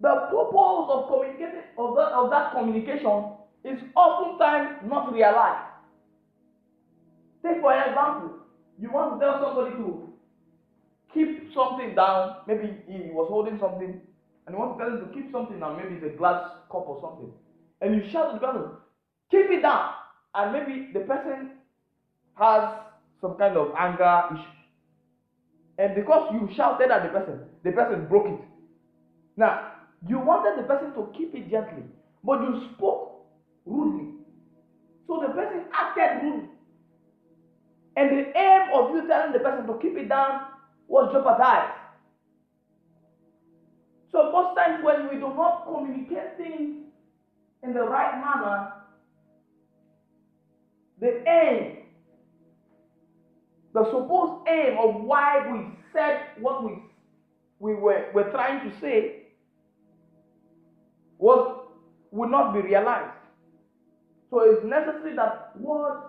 the 0.00 0.14
purpose 0.30 0.86
of 0.88 1.08
communicating 1.08 1.64
of 1.76 1.96
that, 1.96 2.12
of 2.12 2.30
that 2.30 2.52
communication 2.52 3.24
is 3.64 3.78
oftentimes 3.94 4.78
not 4.86 5.12
realized. 5.12 5.66
Take 7.42 7.60
for 7.60 7.72
example, 7.72 8.38
you 8.80 8.90
want 8.90 9.20
to 9.20 9.26
tell 9.26 9.40
somebody 9.42 9.76
to 9.76 10.12
keep 11.12 11.52
something 11.54 11.94
down. 11.94 12.36
Maybe 12.46 12.76
he 12.88 13.10
was 13.10 13.28
holding 13.28 13.58
something, 13.58 14.00
and 14.50 14.58
you 14.58 14.64
want 14.64 14.78
to 14.78 14.84
tell 14.84 14.92
him 14.92 15.06
to 15.06 15.14
keep 15.14 15.30
something 15.30 15.60
down. 15.60 15.76
Maybe 15.76 15.94
it's 15.94 16.04
a 16.04 16.16
glass 16.16 16.50
cup 16.70 16.88
or 16.88 17.00
something, 17.00 17.32
and 17.80 17.94
you 17.94 18.10
shout 18.10 18.32
to 18.32 18.38
the 18.40 18.46
person, 18.46 18.70
"Keep 19.30 19.50
it 19.50 19.62
down!" 19.62 19.94
And 20.34 20.52
maybe 20.52 20.92
the 20.92 21.00
person 21.00 21.52
has 22.34 22.74
some 23.20 23.36
kind 23.36 23.56
of 23.56 23.72
anger 23.76 24.28
issue. 24.34 24.56
And 25.78 25.94
because 25.94 26.32
you 26.32 26.48
shouted 26.52 26.90
at 26.90 27.02
the 27.04 27.08
person, 27.16 27.48
the 27.62 27.72
person 27.72 28.06
broke 28.06 28.26
it. 28.26 28.40
Now, 29.36 29.72
you 30.06 30.18
wanted 30.18 30.58
the 30.58 30.66
person 30.66 30.92
to 30.94 31.12
keep 31.16 31.34
it 31.34 31.48
gently, 31.48 31.84
but 32.24 32.42
you 32.42 32.60
spoke 32.74 33.24
rudely. 33.64 34.14
So 35.06 35.20
the 35.20 35.28
person 35.28 35.64
acted 35.72 36.22
rudely. 36.24 36.48
And 37.96 38.10
the 38.10 38.36
aim 38.36 38.72
of 38.74 38.94
you 38.94 39.06
telling 39.06 39.32
the 39.32 39.40
person 39.40 39.66
to 39.66 39.78
keep 39.78 39.96
it 39.96 40.08
down 40.08 40.46
was 40.88 41.12
jeopardized. 41.12 41.79
So 44.12 44.32
most 44.32 44.56
times 44.56 44.84
when 44.84 45.08
we 45.08 45.16
do 45.16 45.28
not 45.34 45.66
communicate 45.66 46.36
things 46.36 46.84
in 47.62 47.74
the 47.74 47.82
right 47.82 48.20
manner, 48.20 48.72
the 51.00 51.28
aim 51.28 51.80
the 53.72 53.84
supposed 53.84 54.48
aim 54.48 54.78
of 54.78 55.04
why 55.04 55.48
we 55.52 55.78
said 55.92 56.22
what 56.40 56.64
we, 56.64 56.82
we 57.60 57.74
were, 57.74 58.06
were 58.12 58.30
trying 58.30 58.68
to 58.68 58.80
say 58.80 59.26
was 61.18 61.56
would 62.10 62.30
not 62.30 62.52
be 62.52 62.60
realized. 62.60 63.14
So 64.30 64.40
it's 64.40 64.64
necessary 64.64 65.14
that 65.16 65.52
words 65.60 66.02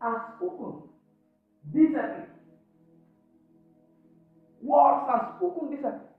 are 0.00 0.34
spoken 0.36 0.82
decently. 1.72 2.26
Words 4.60 5.04
are 5.08 5.34
spoken 5.38 5.70
decently. 5.70 6.11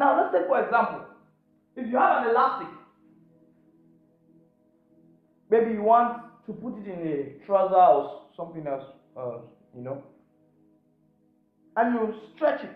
Now 0.00 0.18
let's 0.18 0.34
take 0.34 0.46
for 0.46 0.64
example, 0.64 1.04
if 1.76 1.86
you 1.86 1.98
have 1.98 2.24
an 2.24 2.30
elastic, 2.30 2.68
maybe 5.50 5.72
you 5.72 5.82
want 5.82 6.22
to 6.46 6.52
put 6.54 6.78
it 6.78 6.86
in 6.86 7.06
a 7.06 7.44
trouser 7.44 7.74
or 7.74 8.22
something 8.34 8.66
else, 8.66 8.84
uh, 9.14 9.40
you 9.76 9.82
know, 9.82 10.02
and 11.76 11.94
you 11.94 12.14
stretch 12.34 12.64
it. 12.64 12.70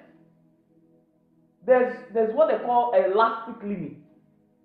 There's 1.67 1.97
there's 2.13 2.35
what 2.35 2.51
they 2.51 2.63
call 2.63 2.93
elastic 2.93 3.63
limit. 3.63 3.97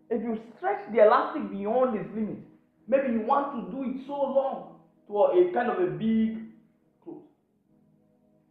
If 0.09 0.21
you 0.21 0.37
stretch 0.57 0.81
the 0.91 1.01
elastic 1.05 1.49
beyond 1.49 1.97
its 1.97 2.09
limit, 2.13 2.39
maybe 2.89 3.13
you 3.13 3.21
want 3.21 3.55
to 3.55 3.71
do 3.71 3.83
it 3.83 4.05
so 4.05 4.15
long 4.15 4.75
to 5.07 5.17
a 5.17 5.53
kind 5.53 5.71
of 5.71 5.79
a 5.79 5.91
big 5.91 6.39
clothes. 7.05 7.23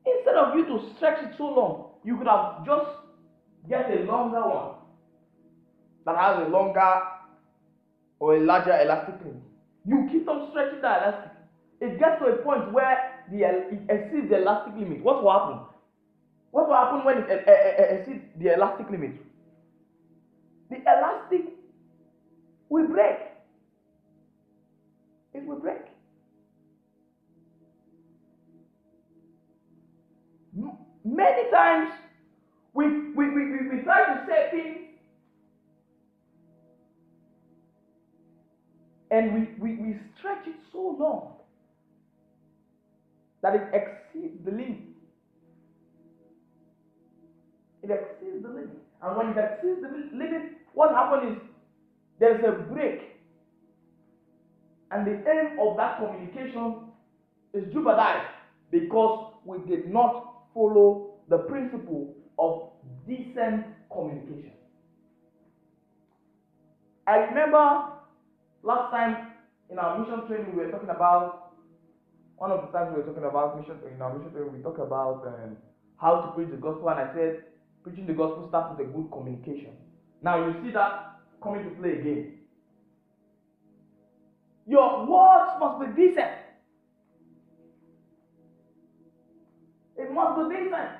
Instead 0.06 0.34
of 0.34 0.56
you 0.56 0.64
to 0.64 0.94
stretch 0.96 1.22
it 1.24 1.34
so 1.36 1.44
long, 1.44 1.90
you 2.04 2.16
could 2.16 2.26
have 2.26 2.64
just 2.64 2.88
get 3.68 3.90
a 3.90 4.04
longer 4.04 4.40
one 4.40 4.74
that 6.04 6.16
has 6.16 6.46
a 6.46 6.48
longer 6.50 7.02
or 8.18 8.36
a 8.36 8.40
larger 8.40 8.80
elastic 8.80 9.14
limit. 9.24 9.42
You 9.86 10.08
keep 10.10 10.28
on 10.28 10.50
stretching 10.50 10.80
the 10.80 10.86
elastic. 10.86 11.32
It 11.80 11.98
gets 11.98 12.18
to 12.20 12.26
a 12.26 12.36
point 12.42 12.72
where 12.72 13.24
the 13.30 13.44
it 13.44 13.80
exceeds 13.88 14.28
the 14.28 14.38
elastic 14.42 14.74
limit, 14.74 15.02
what 15.02 15.22
will 15.22 15.32
happen? 15.32 15.60
What 16.50 16.68
will 16.68 16.74
happen 16.74 17.04
when 17.04 17.18
it 17.18 17.44
exceeds 18.00 18.24
the 18.38 18.54
elastic 18.54 18.90
limit? 18.90 19.12
The 20.70 20.76
elastic 20.76 21.54
will 22.68 22.88
break. 22.88 23.18
It 25.34 25.46
will 25.46 25.60
break. 25.60 25.82
Many 31.04 31.50
times 31.50 31.92
we, 32.78 32.86
we, 32.86 33.28
we, 33.30 33.50
we, 33.50 33.68
we 33.70 33.82
try 33.82 34.04
to 34.06 34.24
say 34.28 34.50
things 34.52 34.78
and 39.10 39.34
we, 39.34 39.48
we, 39.58 39.82
we 39.82 39.96
stretch 40.16 40.46
it 40.46 40.54
so 40.70 40.96
long 40.96 41.32
that 43.42 43.56
it 43.56 43.62
exceeds 43.72 44.44
the 44.44 44.52
limit. 44.52 44.78
It 47.82 47.90
exceeds 47.90 48.44
the 48.44 48.48
limit. 48.48 48.78
And 49.02 49.16
when 49.16 49.26
it 49.30 49.38
exceeds 49.38 49.82
the 49.82 50.16
limit, 50.16 50.42
what 50.72 50.92
happens 50.92 51.36
is 51.36 51.42
there's 52.20 52.44
a 52.44 52.52
break. 52.72 53.16
And 54.92 55.04
the 55.04 55.14
aim 55.28 55.58
of 55.58 55.76
that 55.78 55.98
communication 55.98 56.76
is 57.54 57.64
jeopardized 57.72 58.28
because 58.70 59.32
we 59.44 59.58
did 59.66 59.90
not 59.92 60.44
follow 60.54 61.14
the 61.28 61.38
principle 61.38 62.14
of 62.38 62.67
decent 63.06 63.66
communication. 63.90 64.52
I 67.06 67.16
remember 67.16 67.84
last 68.62 68.90
time 68.90 69.28
in 69.70 69.78
our 69.78 69.98
mission 69.98 70.26
training 70.26 70.54
we 70.56 70.64
were 70.64 70.70
talking 70.70 70.90
about 70.90 71.52
one 72.36 72.52
of 72.52 72.60
the 72.60 72.78
times 72.78 72.94
we 72.94 73.00
were 73.00 73.06
talking 73.06 73.24
about 73.24 73.58
mission 73.58 73.76
in 73.92 74.00
our 74.00 74.14
mission 74.16 74.30
training, 74.32 74.52
we 74.52 74.62
talk 74.62 74.78
about 74.78 75.26
um, 75.26 75.56
how 75.96 76.20
to 76.20 76.28
preach 76.32 76.50
the 76.50 76.56
gospel, 76.56 76.88
and 76.88 77.00
I 77.00 77.12
said 77.12 77.42
preaching 77.82 78.06
the 78.06 78.12
gospel 78.12 78.46
starts 78.48 78.78
with 78.78 78.88
a 78.88 78.90
good 78.90 79.10
communication. 79.10 79.72
Now 80.22 80.46
you 80.46 80.54
see 80.62 80.70
that 80.72 81.18
coming 81.42 81.64
to 81.64 81.70
play 81.70 81.98
again. 81.98 82.34
Your 84.66 85.06
words 85.06 85.52
must 85.58 85.80
be 85.80 86.02
decent. 86.08 86.30
It 89.96 90.12
must 90.12 90.48
be 90.48 90.56
decent. 90.56 90.90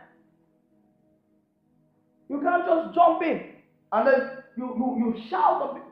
You 2.29 2.41
can't 2.41 2.67
just 2.67 2.95
jump 2.95 3.23
in 3.23 3.43
and 3.93 4.07
then 4.07 4.31
you, 4.57 4.65
you, 4.77 5.15
you 5.17 5.29
shout 5.31 5.77
it. 5.77 5.83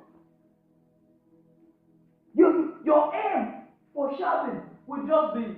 You, 2.34 2.74
your 2.84 3.12
aim 3.14 3.54
for 3.94 4.16
shouting 4.18 4.60
will 4.86 5.06
just 5.06 5.34
be 5.34 5.56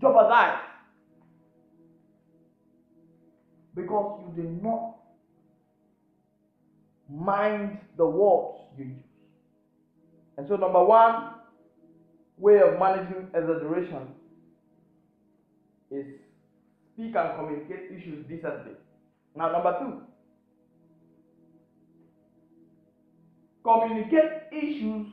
jeopardized 0.00 0.62
because 3.74 4.20
you 4.36 4.42
did 4.42 4.62
not 4.62 4.96
mind 7.10 7.78
the 7.96 8.04
words 8.06 8.58
you 8.78 8.84
use. 8.84 8.96
And 10.36 10.46
so, 10.48 10.56
number 10.56 10.84
one 10.84 11.30
way 12.38 12.58
of 12.60 12.78
managing 12.78 13.28
exaggeration 13.34 14.08
is 15.90 16.06
speak 16.92 17.14
and 17.14 17.34
communicate 17.36 17.90
issues 17.92 18.26
decently. 18.26 18.72
Now, 19.36 19.50
number 19.50 19.78
two, 19.80 20.00
communicate 23.64 24.42
issues 24.52 25.08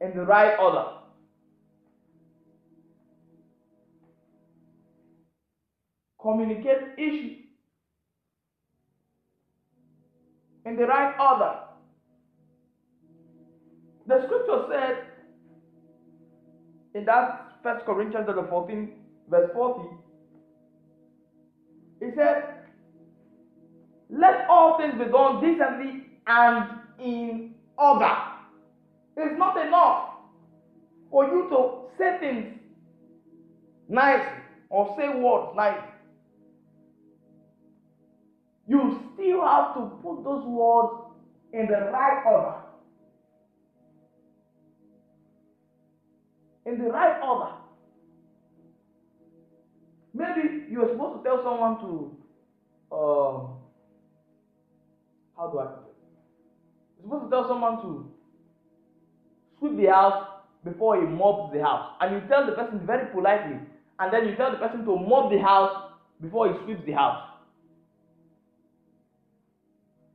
in 0.00 0.14
the 0.14 0.24
right 0.24 0.56
order. 0.58 0.84
Communicate 6.20 6.98
issues 6.98 7.38
in 10.64 10.76
the 10.76 10.86
right 10.86 11.14
order. 11.18 11.58
The 14.06 14.26
scripture 14.26 14.66
said 14.70 15.04
in 16.94 17.04
that 17.06 17.58
First 17.62 17.84
Corinthians 17.84 18.26
chapter 18.28 18.46
14, 18.48 18.92
verse 19.28 19.50
40, 19.54 19.88
it 22.00 22.14
said, 22.16 22.61
Let 24.12 24.46
all 24.46 24.76
things 24.76 24.92
be 24.98 25.06
done 25.10 25.40
decently 25.40 26.04
and 26.26 26.68
in 27.00 27.54
order. 27.78 28.14
It's 29.16 29.38
not 29.38 29.56
enough 29.66 30.10
for 31.10 31.24
you 31.24 31.48
to 31.48 31.88
say 31.96 32.18
things 32.20 32.58
nice 33.88 34.26
or 34.68 34.94
say 34.98 35.08
words 35.18 35.56
nice. 35.56 35.82
You 38.66 39.00
still 39.14 39.46
have 39.46 39.74
to 39.74 39.80
put 40.02 40.24
those 40.24 40.44
words 40.44 40.92
in 41.54 41.66
the 41.66 41.90
right 41.90 42.22
order. 42.26 42.56
In 46.66 46.78
the 46.78 46.90
right 46.90 47.18
order. 47.22 47.52
Maybe 50.14 50.66
you're 50.70 50.88
supposed 50.90 51.22
to 51.22 51.28
tell 51.28 51.42
someone 51.42 51.78
to, 51.80 52.16
um, 52.94 53.61
how 55.42 55.48
do 55.50 55.58
I? 55.58 55.64
You're 55.64 57.10
supposed 57.10 57.24
to 57.24 57.30
tell 57.30 57.48
someone 57.48 57.82
to 57.82 58.10
sweep 59.58 59.76
the 59.76 59.90
house 59.90 60.28
before 60.64 61.00
he 61.00 61.02
mops 61.02 61.52
the 61.52 61.60
house. 61.60 61.96
And 62.00 62.14
you 62.14 62.28
tell 62.28 62.46
the 62.46 62.52
person 62.52 62.86
very 62.86 63.06
politely, 63.12 63.58
and 63.98 64.12
then 64.12 64.28
you 64.28 64.36
tell 64.36 64.52
the 64.52 64.58
person 64.58 64.84
to 64.84 64.96
mop 64.96 65.32
the 65.32 65.38
house 65.38 65.94
before 66.20 66.52
he 66.52 66.64
sweeps 66.64 66.86
the 66.86 66.92
house. 66.92 67.28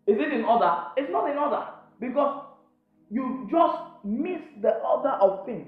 Is 0.07 0.15
it 0.17 0.31
in 0.31 0.45
order? 0.45 0.71
It's 0.95 1.11
not 1.11 1.29
in 1.29 1.37
order 1.37 1.67
because 1.99 2.45
you 3.11 3.49
just 3.51 3.77
miss 4.05 4.39
the 4.61 4.75
order 4.79 5.09
of 5.09 5.45
things. 5.45 5.67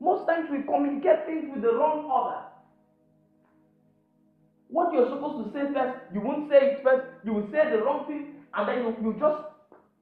Most 0.00 0.26
times 0.26 0.50
we 0.50 0.62
communicate 0.62 1.26
things 1.26 1.48
with 1.54 1.62
the 1.62 1.72
wrong 1.72 2.10
order. 2.10 2.42
What 4.66 4.92
you're 4.92 5.08
supposed 5.08 5.46
to 5.46 5.52
say 5.52 5.72
first, 5.72 5.98
you 6.12 6.20
won't 6.20 6.50
say 6.50 6.72
it 6.72 6.82
first, 6.82 7.06
you 7.24 7.34
will 7.34 7.46
say 7.52 7.70
the 7.70 7.84
wrong 7.84 8.06
thing, 8.08 8.31
and 8.54 8.68
then 8.68 8.78
you, 8.78 8.96
you 9.02 9.16
just, 9.18 9.38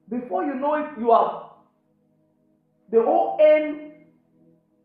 before 0.09 0.43
you 0.43 0.55
know 0.55 0.75
it, 0.75 0.85
you 0.99 1.11
are, 1.11 1.51
the 2.91 3.01
whole 3.01 3.37
aim 3.41 3.91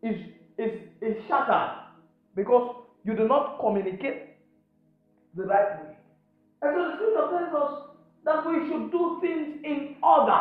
is, 0.03 0.17
is, 0.59 0.73
is 1.01 1.17
shattered 1.27 1.73
because 2.35 2.77
you 3.05 3.15
do 3.17 3.27
not 3.27 3.59
communicate 3.61 4.23
the 5.35 5.45
right 5.45 5.83
way. 5.83 5.97
And 6.63 6.75
so 6.75 6.85
the 6.85 6.95
scripture 6.95 7.29
tells 7.31 7.55
us 7.55 7.83
that 8.25 8.47
we 8.47 8.69
should 8.69 8.91
do 8.91 9.19
things 9.21 9.61
in 9.65 9.97
order. 10.03 10.39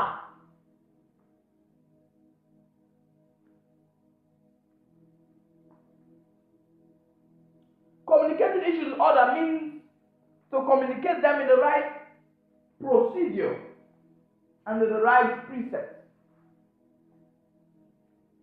Communicating 8.07 8.61
issues 8.61 8.93
in 8.93 8.99
order 9.01 9.33
means 9.33 9.81
to 10.51 10.63
communicate 10.65 11.21
them 11.21 11.41
in 11.41 11.47
the 11.47 11.57
right 11.57 11.94
procedure 12.79 13.59
and 14.67 14.81
the 14.81 15.01
right 15.01 15.47
precept. 15.47 16.05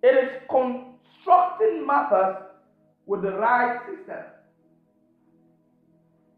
It 0.03 0.15
is 0.25 0.43
constructing 0.49 1.87
matters 1.87 2.45
with 3.07 3.23
the 3.23 3.33
right 3.33 3.81
system. 3.87 4.25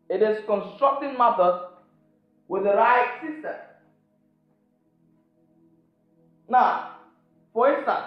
It 0.09 0.23
is 0.23 0.45
constructing 0.47 1.17
matters 1.17 1.63
with 2.49 2.65
the 2.65 2.75
right 2.75 3.21
system. 3.23 3.57
Now, 6.49 6.97
for 7.53 7.75
instance, 7.75 8.05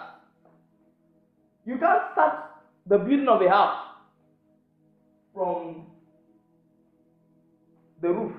you 1.65 1.77
can't 1.77 2.03
start 2.13 2.51
the 2.85 2.97
building 2.97 3.27
of 3.27 3.41
a 3.41 3.49
house 3.49 3.87
from 5.33 5.87
the 8.01 8.09
roof 8.09 8.33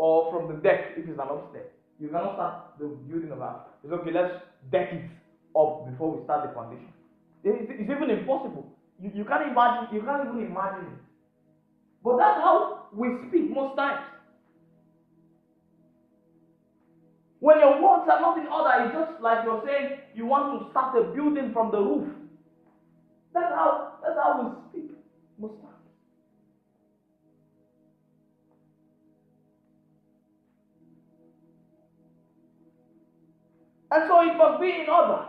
or 0.00 0.32
from 0.32 0.48
the 0.48 0.62
deck 0.62 0.96
if 0.96 1.06
it's 1.06 1.20
an 1.20 1.28
upstairs. 1.28 1.68
You 2.00 2.08
cannot 2.08 2.32
start 2.32 2.54
the 2.78 2.86
building 2.86 3.32
of 3.32 3.40
a 3.40 3.44
house. 3.44 3.66
It's 3.84 3.92
okay, 3.92 4.10
let's 4.10 4.32
deck 4.72 4.94
it 4.94 5.04
up 5.54 5.84
before 5.90 6.16
we 6.16 6.24
start 6.24 6.48
the 6.48 6.54
foundation. 6.54 6.88
It's, 7.44 7.68
it's 7.68 7.90
even 7.90 8.08
impossible. 8.08 8.64
You, 8.98 9.10
you 9.14 9.24
can't 9.26 9.52
imagine, 9.52 9.94
you 9.94 10.00
can't 10.00 10.26
even 10.26 10.46
imagine 10.46 10.86
it. 10.86 11.00
But 12.02 12.16
that's 12.16 12.40
how 12.40 12.88
we 12.94 13.08
speak 13.28 13.50
most 13.50 13.76
times. 13.76 14.00
When 17.40 17.58
your 17.58 17.76
words 17.82 18.08
are 18.08 18.20
not 18.20 18.38
in 18.38 18.46
order, 18.46 18.72
it's 18.84 18.94
just 18.96 19.20
like 19.20 19.44
you're 19.44 19.62
saying 19.66 19.98
you 20.14 20.24
want 20.24 20.64
to 20.64 20.70
start 20.70 20.96
a 20.96 21.12
building 21.12 21.52
from 21.52 21.70
the 21.72 21.78
roof. 21.78 22.08
That's 23.34 23.52
how 23.52 24.00
that's 24.02 24.16
how 24.16 24.40
we 24.40 24.80
speak 24.80 24.96
most 25.38 25.60
times. 25.60 25.79
And 33.92 34.04
so 34.06 34.20
it 34.20 34.36
must 34.36 34.60
be 34.60 34.80
in 34.82 34.88
order. 34.88 35.26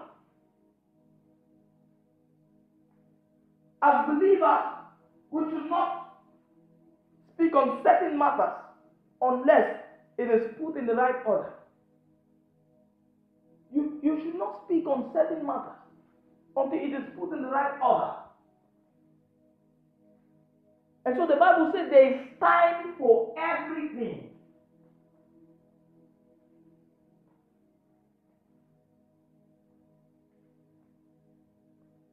As 3.81 4.05
believers, 4.07 4.63
we 5.31 5.43
should 5.49 5.69
not 5.69 6.19
speak 7.33 7.55
on 7.55 7.81
certain 7.83 8.17
matters 8.17 8.53
unless 9.21 9.79
it 10.17 10.29
is 10.29 10.53
put 10.61 10.77
in 10.77 10.85
the 10.85 10.93
right 10.93 11.25
order. 11.25 11.53
You, 13.73 13.99
you 14.03 14.21
should 14.21 14.35
not 14.35 14.61
speak 14.65 14.85
on 14.85 15.09
certain 15.13 15.45
matters 15.45 15.79
until 16.55 16.77
it 16.77 16.93
is 16.93 17.03
put 17.17 17.33
in 17.33 17.41
the 17.41 17.49
right 17.49 17.79
order. 17.83 18.13
And 21.05 21.15
so 21.17 21.25
the 21.25 21.37
Bible 21.37 21.71
says 21.73 21.89
there 21.89 22.13
is 22.13 22.19
time 22.39 22.93
for 22.99 23.33
everything. 23.39 24.30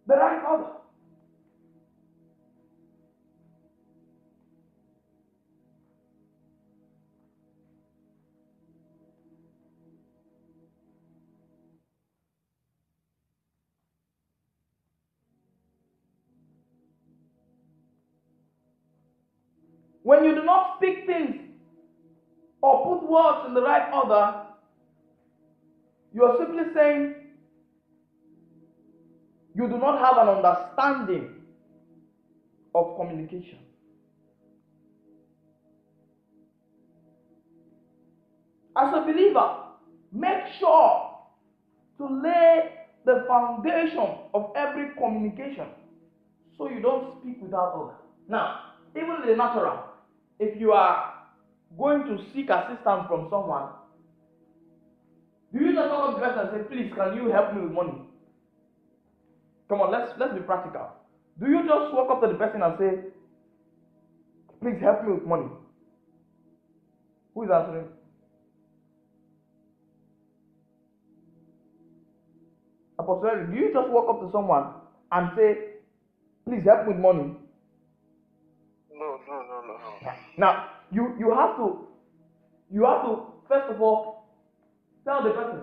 The 0.08 0.16
right 0.16 0.42
order. 0.50 0.70
When 20.04 20.24
you 20.24 20.34
do 20.34 20.42
not 20.44 20.78
speak 20.78 21.06
things 21.06 21.36
or 22.62 22.84
put 22.84 23.08
words 23.08 23.46
in 23.48 23.54
the 23.54 23.62
right 23.62 23.92
order, 23.92 24.40
you 26.14 26.24
are 26.24 26.38
simply 26.38 26.64
saying 26.74 27.27
you 29.58 29.66
do 29.66 29.76
not 29.76 29.98
have 29.98 30.16
an 30.18 30.36
understanding 30.36 31.34
of 32.76 32.94
communication. 32.96 33.58
As 38.76 38.94
a 38.94 39.00
believer, 39.00 39.56
make 40.12 40.44
sure 40.60 41.10
to 41.96 42.22
lay 42.22 42.70
the 43.04 43.24
foundation 43.26 44.18
of 44.32 44.52
every 44.54 44.94
communication 44.96 45.66
so 46.56 46.70
you 46.70 46.80
don't 46.80 47.20
speak 47.20 47.42
without 47.42 47.74
order. 47.74 47.94
Now, 48.28 48.60
even 48.96 49.22
in 49.22 49.28
the 49.30 49.34
natural, 49.34 49.80
if 50.38 50.60
you 50.60 50.70
are 50.70 51.14
going 51.76 52.04
to 52.04 52.22
seek 52.32 52.48
assistance 52.48 53.06
from 53.08 53.26
someone, 53.28 53.70
do 55.52 55.64
you 55.64 55.74
just 55.74 55.88
come 55.88 56.00
up 56.00 56.14
to 56.14 56.20
the 56.20 56.26
person 56.28 56.46
and 56.46 56.50
say, 56.52 56.76
please, 56.76 56.92
can 56.94 57.16
you 57.16 57.32
help 57.32 57.56
me 57.56 57.62
with 57.62 57.72
money? 57.72 58.04
Come 59.68 59.80
on, 59.82 59.92
let's 59.92 60.12
let's 60.18 60.34
be 60.34 60.40
practical. 60.40 60.88
Do 61.38 61.46
you 61.46 61.62
just 61.66 61.94
walk 61.94 62.10
up 62.10 62.20
to 62.22 62.28
the 62.28 62.34
person 62.34 62.62
and 62.62 62.78
say, 62.78 63.10
please 64.60 64.80
help 64.80 65.04
me 65.04 65.12
with 65.14 65.24
money? 65.26 65.48
Who 67.34 67.44
is 67.44 67.50
answering? 67.50 67.86
Apostle, 72.98 73.46
do 73.50 73.56
you 73.56 73.72
just 73.72 73.88
walk 73.90 74.08
up 74.08 74.20
to 74.26 74.32
someone 74.32 74.72
and 75.12 75.30
say, 75.36 75.58
please 76.46 76.64
help 76.64 76.86
me 76.86 76.94
with 76.94 77.00
money? 77.00 77.34
No, 78.92 79.18
no, 79.28 79.42
no, 79.42 79.62
no, 79.66 79.74
no. 79.78 80.10
Now, 80.36 80.70
you, 80.90 81.14
you 81.18 81.32
have 81.32 81.56
to, 81.58 81.86
you 82.72 82.84
have 82.84 83.02
to, 83.02 83.22
first 83.46 83.70
of 83.70 83.80
all, 83.80 84.26
tell 85.04 85.22
the 85.22 85.30
person. 85.30 85.60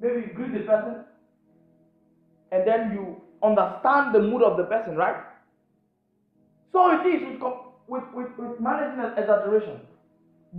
Maybe 0.00 0.32
greet 0.34 0.52
the 0.52 0.60
person, 0.60 1.04
and 2.52 2.66
then 2.66 2.92
you 2.92 3.16
understand 3.42 4.14
the 4.14 4.20
mood 4.20 4.42
of 4.42 4.56
the 4.56 4.64
person, 4.64 4.96
right? 4.96 5.16
So 6.72 6.90
it 7.00 7.06
is 7.06 7.22
with, 7.22 7.42
with, 7.86 8.04
with, 8.14 8.38
with 8.38 8.60
managing 8.60 9.04
exaggeration. 9.16 9.80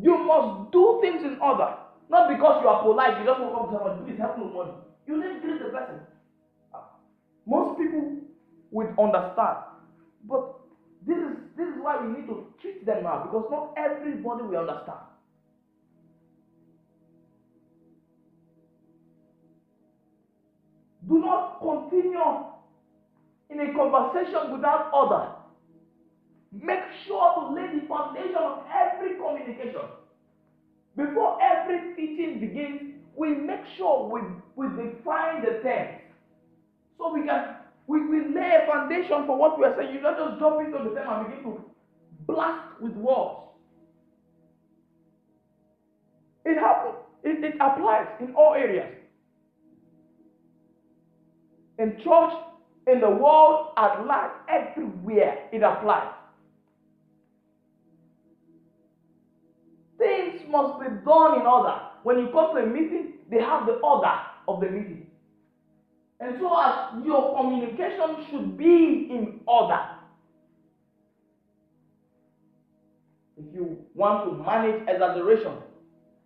You 0.02 0.18
must 0.18 0.72
do 0.72 1.00
things 1.02 1.24
in 1.24 1.40
order. 1.42 1.76
Not 2.10 2.30
because 2.30 2.62
you 2.62 2.68
are 2.68 2.82
polite, 2.82 3.20
you 3.20 3.26
just 3.26 3.40
walk 3.40 3.56
up 3.56 3.70
to 3.70 3.76
someone, 3.76 4.00
oh, 4.02 4.06
please 4.06 4.18
help 4.18 4.38
me 4.38 4.46
with 4.46 4.54
money. 4.54 4.72
You 5.06 5.22
didn't 5.22 5.42
greet 5.42 5.60
the 5.60 5.70
person. 5.70 6.00
Ah. 6.74 6.86
Most 7.46 7.78
people 7.78 8.18
would 8.72 8.94
understand. 8.98 9.58
But 10.28 10.56
this 11.06 11.18
is 11.18 11.38
this 11.56 11.68
is 11.68 11.76
why 11.82 12.04
we 12.04 12.14
need 12.14 12.28
to 12.28 12.46
treat 12.62 12.86
them 12.86 13.04
now 13.04 13.24
because 13.24 13.48
not 13.50 13.74
everybody 13.78 14.44
will 14.44 14.58
understand. 14.58 15.00
Do 21.10 21.20
not 21.20 21.60
continue 21.60 22.46
in 23.50 23.60
a 23.60 23.74
conversation 23.74 24.52
without 24.52 24.92
order. 24.94 25.30
Make 26.52 26.84
sure 27.08 27.34
to 27.36 27.54
lay 27.54 27.80
the 27.80 27.88
foundation 27.88 28.36
of 28.36 28.64
every 28.72 29.16
communication. 29.16 29.82
Before 30.96 31.42
every 31.42 31.96
teaching 31.96 32.40
begins, 32.40 32.94
we 33.16 33.30
make 33.30 33.62
sure 33.78 34.08
we, 34.08 34.22
we 34.56 34.68
define 34.84 35.42
the 35.42 35.60
terms. 35.64 36.02
So 36.98 37.14
we 37.14 37.26
can 37.26 37.56
we, 37.88 38.06
we 38.06 38.20
lay 38.36 38.60
a 38.62 38.68
foundation 38.68 39.26
for 39.26 39.36
what 39.36 39.58
we 39.58 39.66
are 39.66 39.76
saying. 39.76 39.96
You 39.96 40.02
don't 40.02 40.16
just 40.16 40.40
jump 40.40 40.60
into 40.62 40.78
the 40.78 40.96
term 40.96 41.26
and 41.26 41.28
begin 41.28 41.44
to 41.46 41.62
blast 42.28 42.80
with 42.80 42.94
words. 42.94 43.40
It 46.46 46.60
happens. 46.60 46.98
It, 47.24 47.44
it 47.44 47.56
applies 47.60 48.06
in 48.20 48.36
all 48.36 48.54
areas. 48.54 48.94
In 51.80 51.96
church, 52.04 52.34
in 52.88 53.00
the 53.00 53.10
world 53.10 53.70
at 53.78 54.06
large, 54.06 54.32
everywhere 54.50 55.48
it 55.54 55.64
applies. 55.64 56.12
Things 59.98 60.42
must 60.50 60.80
be 60.82 60.88
done 61.06 61.42
in 61.42 61.48
order. 61.48 61.80
When 62.04 62.20
you 62.20 62.28
come 62.34 62.56
to 62.56 62.64
a 62.64 62.66
meeting, 62.66 63.14
they 63.30 63.40
have 63.40 63.66
the 63.66 63.74
order 63.74 64.14
of 64.48 64.60
the 64.60 64.68
meeting. 64.70 65.08
And 66.20 66.36
so, 66.40 66.54
as 66.62 67.06
your 67.06 67.36
communication 67.38 68.26
should 68.30 68.58
be 68.58 69.08
in 69.10 69.40
order. 69.48 69.80
If 73.38 73.56
you 73.56 73.78
want 73.96 74.26
to 74.26 74.44
manage 74.44 74.82
exaggeration, 74.88 75.54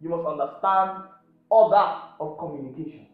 you 0.01 0.09
must 0.09 0.27
understand 0.27 1.03
order 1.49 1.95
of 2.19 2.39
communication. 2.39 3.05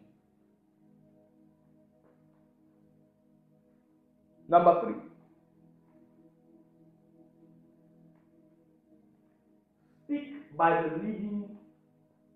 Number 4.50 4.80
three. 4.82 4.94
Speak 10.06 10.56
by 10.56 10.82
the 10.82 10.96
leading 10.96 11.44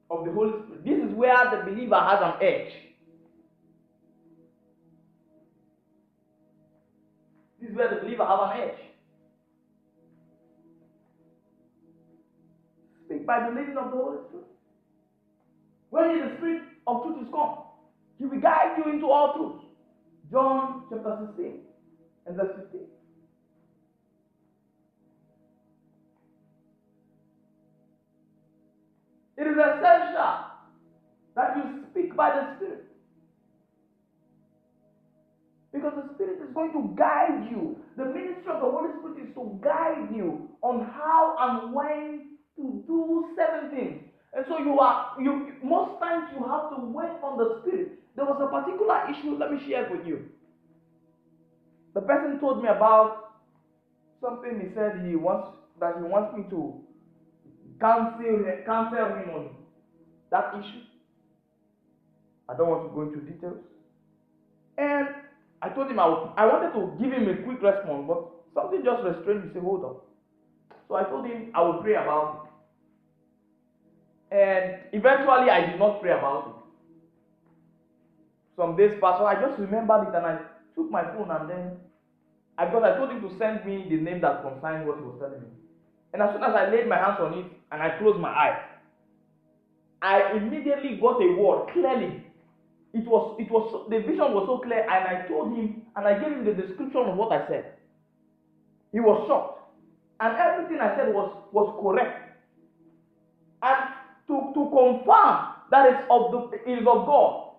of 0.09 0.25
the 0.25 0.31
Holy 0.31 0.53
Spirit. 0.63 0.85
This 0.85 1.11
is 1.11 1.13
where 1.17 1.51
the 1.51 1.69
believer 1.69 1.97
has 1.97 2.21
an 2.23 2.35
edge. 2.41 2.73
This 7.61 7.71
is 7.71 7.77
where 7.77 7.93
the 7.93 8.01
believer 8.01 8.25
has 8.25 8.39
an 8.43 8.61
edge. 8.63 8.79
Speak 13.07 13.27
by 13.27 13.41
the 13.41 13.57
leading 13.57 13.77
of 13.77 13.91
the 13.91 13.97
Holy 13.97 14.19
Spirit. 14.29 14.47
When 15.91 16.21
the 16.21 16.37
Spirit 16.37 16.63
of 16.87 17.03
truth 17.03 17.23
is 17.23 17.29
come, 17.33 17.59
He 18.21 18.27
will 18.27 18.41
guide 18.41 18.79
you 18.79 18.93
into 18.93 19.07
all 19.11 19.35
truth. 19.35 19.63
John 20.31 20.85
chapter 20.89 21.27
16 21.37 21.74
and 22.27 22.37
verse 22.37 22.51
15. 22.57 22.81
It 29.39 29.47
is 29.49 29.57
essential 29.57 30.37
that 31.37 31.57
you 31.57 31.65
speak 31.91 32.17
by 32.17 32.31
the 32.31 32.57
Spirit. 32.57 32.85
Because 35.73 35.95
the 35.97 36.15
Spirit 36.15 36.41
is 36.43 36.55
going 36.55 36.73
to 36.73 36.95
guide 36.97 37.47
you. 37.51 37.77
The 37.97 38.07
ministry 38.07 38.53
of 38.53 38.61
the 38.61 38.69
Holy 38.71 38.91
Spirit 38.99 39.19
is 39.19 39.35
to 39.35 39.59
guide 39.63 40.09
you 40.11 40.41
on 40.63 40.81
how 40.81 41.35
and 41.39 41.73
when 41.75 42.23
to 42.57 42.83
do 42.87 43.25
certain 43.37 43.71
things. 43.71 43.99
And 44.35 44.45
so 44.49 44.59
you 44.59 44.79
are 44.81 44.97
you 45.19 45.55
most 45.63 45.99
times 46.01 46.25
you 46.33 46.45
have 46.45 46.71
to 46.71 46.77
wait 46.79 47.13
on 47.23 47.37
the 47.39 47.47
Spirit. 47.61 47.89
There 48.17 48.27
was 48.27 48.39
a 48.41 48.47
particular 48.47 49.01
issue, 49.11 49.37
let 49.37 49.51
me 49.51 49.59
share 49.59 49.83
it 49.83 49.91
with 49.91 50.05
you. 50.05 50.21
The 51.95 52.01
person 52.01 52.41
told 52.41 52.63
me 52.63 52.69
about 52.69 53.35
something 54.21 54.61
he 54.61 54.75
said 54.75 55.07
he 55.07 55.15
wants 55.15 55.49
that 55.81 55.97
he 55.97 56.03
wants 56.03 56.37
me 56.37 56.45
to 56.51 56.83
counsel 57.81 58.45
counsel 58.67 59.07
him 59.17 59.31
on 59.31 59.51
that 60.31 60.55
issue. 60.59 60.83
I 62.49 62.57
don't 62.57 62.69
want 62.69 62.89
to 62.89 62.95
go 62.95 63.03
into 63.03 63.21
details. 63.21 63.59
And 64.77 65.09
I 65.63 65.69
told 65.69 65.89
him 65.89 65.99
I, 65.99 66.07
would, 66.09 66.29
I 66.37 66.47
wanted 66.47 66.73
to 66.75 66.99
give 67.01 67.13
him 67.13 67.29
a 67.29 67.43
quick 67.43 67.63
response, 67.63 68.05
but 68.07 68.27
something 68.53 68.85
just 68.85 69.03
restrained 69.05 69.45
me. 69.45 69.51
Say, 69.55 69.61
hold 69.61 69.85
on. 69.85 69.97
So 70.89 70.97
I 70.97 71.05
told 71.05 71.27
him 71.27 71.53
I 71.55 71.63
would 71.63 71.81
pray 71.81 71.95
about 71.95 72.51
it. 74.31 74.37
And 74.37 74.75
eventually 74.93 75.49
I 75.49 75.71
did 75.71 75.79
not 75.79 76.01
pray 76.03 76.11
about 76.11 76.49
it. 76.49 76.55
Some 78.57 78.77
days 78.77 78.93
passed, 79.01 79.19
so 79.19 79.27
I 79.27 79.35
just 79.37 79.59
remembered 79.59 80.09
it 80.09 80.15
and 80.15 80.27
I 80.27 80.39
took 80.75 80.91
my 80.91 81.05
phone 81.05 81.31
and 81.31 81.49
then 81.51 81.73
I 82.57 82.67
got 82.67 82.85
I 82.85 82.97
told 82.97 83.11
him 83.11 83.21
to 83.23 83.37
send 83.39 83.65
me 83.65 83.87
the 83.89 83.97
name 83.97 84.21
that 84.21 84.43
concerned 84.43 84.87
what 84.87 84.99
he 84.99 85.03
was 85.03 85.17
telling 85.19 85.41
me. 85.41 85.49
And 86.13 86.23
as 86.23 86.33
soon 86.33 86.45
as 86.45 86.55
I 86.55 86.71
laid 86.71 86.87
my 86.87 86.97
hands 86.97 87.19
on 87.21 87.35
it 87.35 87.47
and 87.73 87.83
I 87.83 87.99
closed 87.99 88.19
my 88.21 88.29
eyes, 88.31 88.61
I 90.01 90.33
immediately 90.37 90.97
got 90.97 91.21
a 91.21 91.33
word 91.35 91.69
clearly. 91.73 92.23
It 92.93 93.07
was 93.09 93.35
it 93.41 93.51
was 93.51 93.87
the 93.91 93.99
vision 93.99 94.33
was 94.33 94.47
so 94.47 94.59
clear, 94.59 94.83
and 94.83 95.09
I 95.09 95.27
told 95.27 95.57
him 95.57 95.83
and 95.97 96.07
I 96.07 96.15
gave 96.15 96.31
him 96.31 96.45
the 96.45 96.53
description 96.53 97.01
of 97.09 97.17
what 97.17 97.33
I 97.33 97.47
said. 97.49 97.65
He 98.93 99.01
was 99.01 99.27
shocked, 99.27 99.59
and 100.21 100.37
everything 100.37 100.81
I 100.81 100.95
said 100.95 101.13
was 101.13 101.33
was 101.51 101.75
correct. 101.83 102.39
And 103.63 103.79
to 104.29 104.53
to 104.55 104.71
confirm 104.71 105.49
that 105.71 105.91
it's 105.91 106.07
of 106.09 106.31
the 106.31 106.71
is 106.71 106.87
of 106.87 107.07
God, 107.07 107.51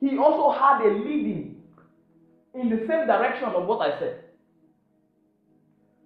he 0.00 0.16
also 0.16 0.50
had 0.58 0.80
a 0.80 0.90
leading 0.90 1.47
in 2.60 2.68
the 2.70 2.78
same 2.88 3.06
direction 3.06 3.48
of 3.48 3.66
what 3.66 3.80
I 3.80 3.98
said. 3.98 4.24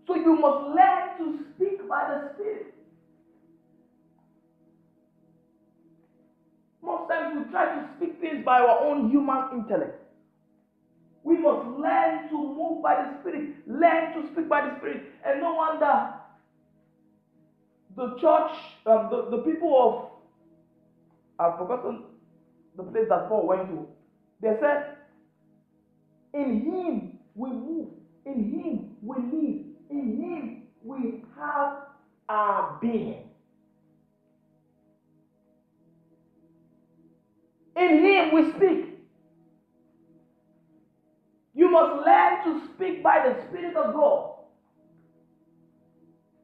So 0.06 0.14
you 0.14 0.34
must 0.34 0.74
learn 0.74 1.16
to 1.18 1.44
speak 1.54 1.88
by 1.88 2.08
the 2.08 2.34
Spirit. 2.34 2.74
Most 6.82 7.08
times 7.08 7.44
we 7.46 7.50
try 7.50 7.74
to 7.74 7.88
speak 7.96 8.20
things 8.20 8.44
by 8.44 8.58
our 8.58 8.80
own 8.84 9.08
human 9.08 9.44
intellect. 9.52 9.98
We 11.22 11.38
must 11.38 11.68
learn 11.78 12.28
to 12.28 12.34
move 12.34 12.82
by 12.82 12.96
the 12.96 13.20
Spirit, 13.20 13.50
learn 13.66 14.12
to 14.14 14.32
speak 14.32 14.48
by 14.48 14.68
the 14.68 14.76
Spirit. 14.78 15.04
And 15.24 15.40
no 15.40 15.54
wonder 15.54 16.14
the 17.96 18.16
church, 18.20 18.50
um, 18.86 19.08
the, 19.10 19.36
the 19.36 19.42
people 19.44 19.72
of, 19.78 20.08
I've 21.38 21.58
forgotten 21.58 22.04
the 22.76 22.82
place 22.82 23.06
that 23.08 23.28
Paul 23.28 23.46
went 23.46 23.68
to, 23.68 23.86
they 24.40 24.56
said, 24.60 24.96
In 26.34 26.64
Him 26.64 27.12
we 27.34 27.50
move. 27.50 27.88
In 28.26 28.50
Him 28.50 28.96
we 29.02 29.18
live. 29.18 29.60
In 29.90 30.20
Him 30.22 30.62
we 30.84 31.22
have 31.38 31.70
our 32.28 32.78
being. 32.80 33.22
In 37.76 38.04
Him 38.04 38.32
we 38.32 38.50
speak. 38.56 38.86
You 41.54 41.70
must 41.70 42.06
learn 42.06 42.44
to 42.44 42.66
speak 42.74 43.02
by 43.02 43.20
the 43.28 43.36
Spirit 43.48 43.76
of 43.76 43.94
God. 43.94 44.30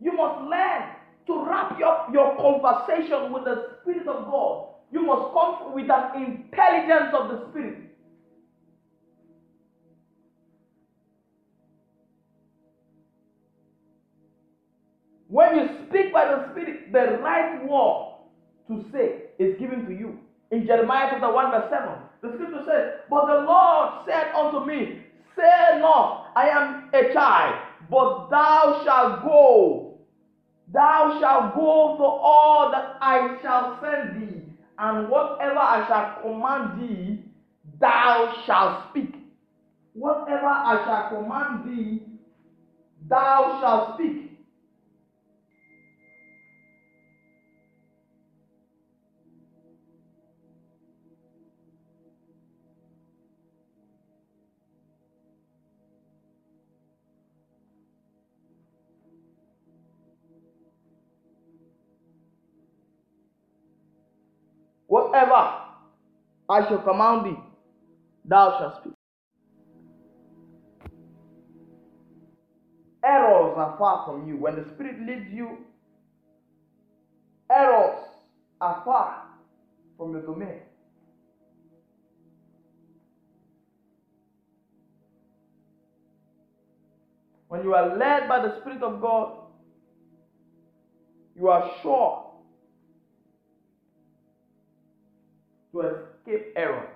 You 0.00 0.12
must 0.12 0.42
learn 0.42 0.84
to 1.26 1.44
wrap 1.46 1.78
your, 1.78 2.06
your 2.12 2.36
conversation 2.36 3.32
with 3.32 3.44
the 3.44 3.62
Spirit 3.82 4.08
of 4.08 4.26
God. 4.26 4.68
You 4.92 5.02
must 5.06 5.32
come 5.32 5.74
with 5.74 5.90
an 5.90 6.22
intelligence 6.22 7.14
of 7.14 7.28
the 7.28 7.38
Spirit. 7.50 7.87
When 15.28 15.56
you 15.56 15.68
speak 15.88 16.12
by 16.12 16.26
the 16.26 16.52
Spirit, 16.52 16.92
the 16.92 17.18
right 17.22 17.64
word 17.68 18.12
to 18.68 18.84
say 18.92 19.24
is 19.38 19.58
given 19.60 19.86
to 19.86 19.92
you. 19.92 20.18
In 20.52 20.66
Jeremiah 20.66 21.08
chapter 21.10 21.32
1, 21.32 21.50
verse 21.52 21.70
7, 21.70 21.90
the 22.22 22.34
scripture 22.34 22.64
says, 22.66 22.84
But 23.10 23.26
the 23.26 23.42
Lord 23.46 23.90
said 24.06 24.28
unto 24.36 24.66
me, 24.66 25.00
Say 25.36 25.80
not, 25.80 26.32
I 26.36 26.48
am 26.48 26.90
a 26.94 27.12
child, 27.12 27.56
but 27.90 28.30
thou 28.30 28.80
shalt 28.84 29.22
go. 29.24 29.94
Thou 30.72 31.18
shalt 31.20 31.54
go 31.54 31.96
to 31.98 32.04
all 32.04 32.70
that 32.72 32.96
I 33.00 33.38
shall 33.42 33.78
send 33.82 34.16
thee, 34.16 34.42
and 34.78 35.10
whatever 35.10 35.58
I 35.58 35.84
shall 35.88 36.22
command 36.22 36.80
thee, 36.80 37.20
thou 37.80 38.34
shalt 38.46 38.90
speak. 38.90 39.16
Whatever 39.94 40.46
I 40.46 40.82
shall 40.84 41.20
command 41.20 41.64
thee, 41.66 42.02
thou 43.08 43.58
shalt 43.60 43.94
speak. 43.96 44.27
Whatever 64.88 65.52
I 66.48 66.66
shall 66.66 66.78
command 66.78 67.26
thee, 67.26 67.38
thou 68.24 68.58
shalt 68.58 68.80
speak. 68.80 68.94
Errors 73.04 73.54
are 73.56 73.76
far 73.78 74.06
from 74.06 74.26
you. 74.26 74.36
When 74.38 74.56
the 74.56 74.64
Spirit 74.70 74.98
leads 75.00 75.30
you, 75.30 75.58
errors 77.50 78.00
are 78.60 78.82
far 78.84 79.24
from 79.98 80.12
your 80.12 80.22
domain. 80.22 80.60
When 87.48 87.62
you 87.62 87.74
are 87.74 87.96
led 87.96 88.28
by 88.28 88.40
the 88.40 88.58
Spirit 88.60 88.82
of 88.82 89.00
God, 89.00 89.36
you 91.36 91.48
are 91.48 91.70
sure 91.82 92.27
to 95.80 95.88
escape 95.88 96.52
errors. 96.56 96.88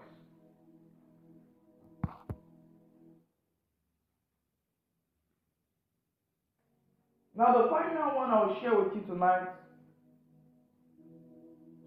Now, 7.34 7.62
the 7.62 7.68
final 7.70 8.16
one 8.16 8.30
I 8.30 8.44
will 8.44 8.60
share 8.60 8.78
with 8.78 8.94
you 8.94 9.02
tonight, 9.02 9.48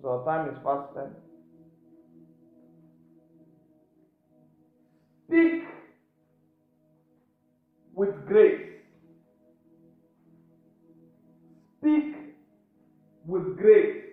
so 0.02 0.10
our 0.10 0.26
time 0.26 0.50
is 0.50 0.58
fast 0.64 0.92
spent. 0.92 1.12
Speak 5.28 5.64
with 7.94 8.26
grace. 8.26 8.62
Speak 11.80 12.16
with 13.28 13.58
grace. 13.58 14.05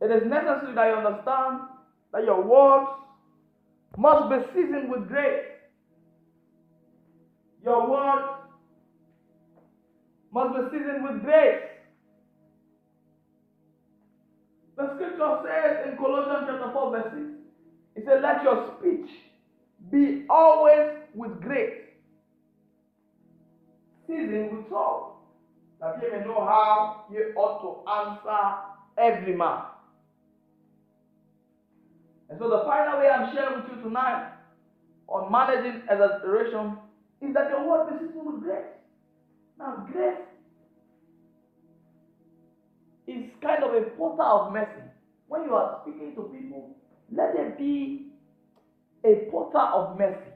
It 0.00 0.10
is 0.10 0.28
necessary 0.28 0.74
that 0.74 0.88
you 0.88 0.94
understand 0.94 1.60
that 2.12 2.24
your 2.24 2.42
words 2.42 2.90
must 3.98 4.30
be 4.30 4.36
seasoned 4.54 4.90
with 4.90 5.08
grace. 5.08 5.44
Your 7.62 7.90
words 7.90 8.40
must 10.32 10.54
be 10.54 10.78
seasoned 10.78 11.04
with 11.04 11.22
grace. 11.22 11.62
The 14.76 14.94
scripture 14.94 15.40
says 15.44 15.88
in 15.88 15.98
Colossians 15.98 16.46
chapter 16.48 16.72
4, 16.72 16.90
verse 16.90 17.12
6, 17.12 17.22
it 17.96 18.04
says, 18.06 18.20
Let 18.22 18.42
your 18.42 18.74
speech 18.78 19.10
be 19.90 20.24
always 20.30 20.92
with 21.14 21.38
grace, 21.42 21.80
seasoned 24.06 24.56
with 24.56 24.68
salt, 24.70 25.16
that 25.80 26.00
you 26.00 26.10
may 26.10 26.24
know 26.24 26.44
how 26.46 27.04
you 27.12 27.34
ought 27.36 27.60
to 27.60 27.90
answer 27.90 28.56
every 28.96 29.36
man. 29.36 29.60
And 32.30 32.38
so 32.38 32.48
the 32.48 32.64
final 32.64 32.98
way 32.98 33.08
I'm 33.08 33.34
sharing 33.34 33.60
with 33.62 33.70
you 33.76 33.82
tonight 33.82 34.30
on 35.08 35.32
managing 35.32 35.82
exaggeration 35.90 36.76
is 37.20 37.34
that 37.34 37.50
your 37.50 37.66
word 37.66 37.90
be 37.90 38.06
seasoned 38.06 38.26
with 38.26 38.42
grace. 38.42 38.70
Now, 39.58 39.84
grace 39.92 40.16
is 43.08 43.24
kind 43.42 43.64
of 43.64 43.74
a 43.74 43.82
portal 43.96 44.22
of 44.22 44.52
mercy. 44.52 44.80
When 45.26 45.42
you 45.42 45.54
are 45.54 45.80
speaking 45.82 46.14
to 46.14 46.22
people, 46.22 46.70
let 47.10 47.34
there 47.34 47.50
be 47.58 48.06
a 49.04 49.28
portal 49.28 49.60
of 49.60 49.98
mercy. 49.98 50.30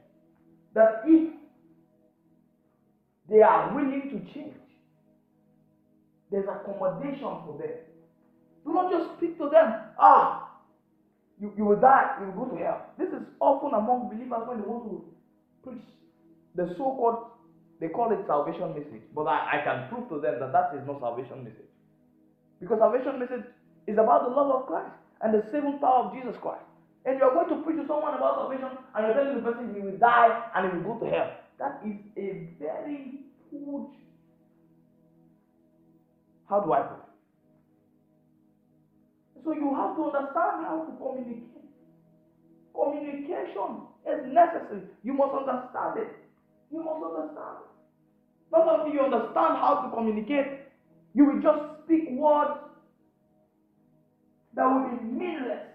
That 0.75 1.03
if 1.07 1.31
they 3.31 3.41
are 3.41 3.73
willing 3.73 4.11
to 4.11 4.33
change, 4.35 4.57
there's 6.33 6.49
accommodation 6.49 7.39
for 7.45 7.57
them. 7.57 7.71
Do 8.65 8.73
not 8.73 8.91
just 8.91 9.17
speak 9.17 9.39
to 9.39 9.49
them, 9.49 9.75
ah, 9.97 10.44
you, 11.41 11.53
you 11.57 11.65
will 11.65 11.81
die, 11.81 12.17
you 12.21 12.27
will 12.31 12.47
go 12.47 12.57
to 12.57 12.63
hell. 12.63 12.87
This 12.99 13.09
is 13.09 13.23
often 13.41 13.75
among 13.75 14.09
believers 14.09 14.47
when 14.47 14.61
they 14.61 14.67
want 14.67 14.85
to 14.91 15.05
preach 15.63 15.83
the 16.55 16.75
so 16.79 16.95
called, 16.95 17.35
they 17.81 17.89
call 17.89 18.13
it 18.13 18.23
salvation 18.27 18.71
message. 18.71 19.03
But 19.15 19.27
I, 19.27 19.59
I 19.61 19.65
can 19.65 19.89
prove 19.89 20.09
to 20.09 20.21
them 20.21 20.39
that 20.41 20.53
that 20.53 20.79
is 20.79 20.87
not 20.87 21.01
salvation 21.01 21.43
message. 21.43 21.71
Because 22.61 22.79
salvation 22.79 23.19
message 23.19 23.45
is 23.87 23.99
about 23.99 24.25
the 24.25 24.33
love 24.35 24.51
of 24.51 24.67
Christ 24.67 24.95
and 25.23 25.35
the 25.35 25.43
saving 25.51 25.79
power 25.81 26.07
of 26.07 26.15
Jesus 26.15 26.37
Christ. 26.41 26.65
And 27.05 27.19
you're 27.19 27.35
going 27.35 27.49
to 27.51 27.61
preach 27.67 27.77
to 27.77 27.87
someone 27.87 28.15
about 28.15 28.47
salvation 28.47 28.71
and 28.95 29.01
you're 29.05 29.15
telling 29.15 29.37
the 29.37 29.43
person 29.45 29.75
he 29.75 29.81
will 29.81 29.99
die 29.99 30.31
and 30.55 30.71
he 30.71 30.79
will 30.79 30.95
go 30.95 31.05
to 31.05 31.11
hell. 31.11 31.31
That 31.59 31.83
is 31.85 31.99
a 32.17 32.49
very 32.59 33.21
huge. 33.51 33.93
How 36.49 36.61
do 36.61 36.73
I 36.73 36.83
put? 36.83 37.04
So 39.45 39.53
you 39.53 39.75
have 39.75 39.95
to 39.97 40.05
understand 40.05 40.65
how 40.65 40.87
to 40.89 40.97
communicate. 40.97 41.45
Communication 42.75 43.83
is 44.09 44.25
necessary. 44.33 44.83
You 45.03 45.13
must 45.13 45.35
understand 45.35 45.99
it. 45.99 46.17
You 46.73 46.83
must 46.83 47.05
understand. 47.05 47.59
Not 48.51 48.81
until 48.81 48.93
you 48.95 49.01
understand 49.03 49.57
how 49.59 49.83
to 49.85 49.95
communicate, 49.95 50.47
you 51.15 51.27
will 51.27 51.41
just 51.41 51.85
speak 51.85 52.09
words 52.11 52.59
that 54.55 54.65
will 54.65 54.89
be 54.89 55.05
meaningless. 55.05 55.67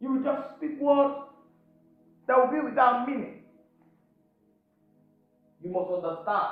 You 0.00 0.12
will 0.12 0.22
just 0.22 0.56
speak 0.56 0.78
words 0.78 1.14
that 2.26 2.36
will 2.36 2.50
be 2.50 2.60
without 2.60 3.06
meaning. 3.08 3.40
You 5.62 5.70
must 5.70 5.90
understand 5.90 6.48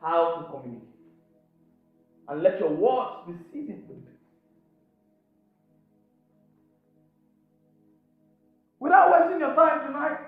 how 0.00 0.36
to 0.36 0.50
communicate. 0.50 0.88
And 2.28 2.42
let 2.42 2.58
your 2.58 2.70
words 2.70 3.26
be 3.26 3.34
seasoned 3.52 3.88
with 3.88 4.13
Without 8.84 9.10
wasting 9.12 9.40
your 9.40 9.54
time 9.56 9.82
tonight, 9.82 10.18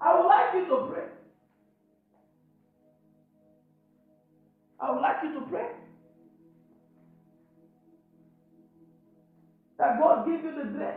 I 0.00 0.14
would 0.16 0.26
like 0.26 0.54
you 0.54 0.66
to 0.68 0.86
pray. 0.88 1.04
I 4.80 4.90
would 4.92 5.00
like 5.02 5.22
you 5.22 5.32
to 5.34 5.42
pray. 5.42 5.68
That 9.78 9.98
God 9.98 10.26
give 10.26 10.42
you 10.44 10.54
the 10.54 10.64
grace. 10.70 10.96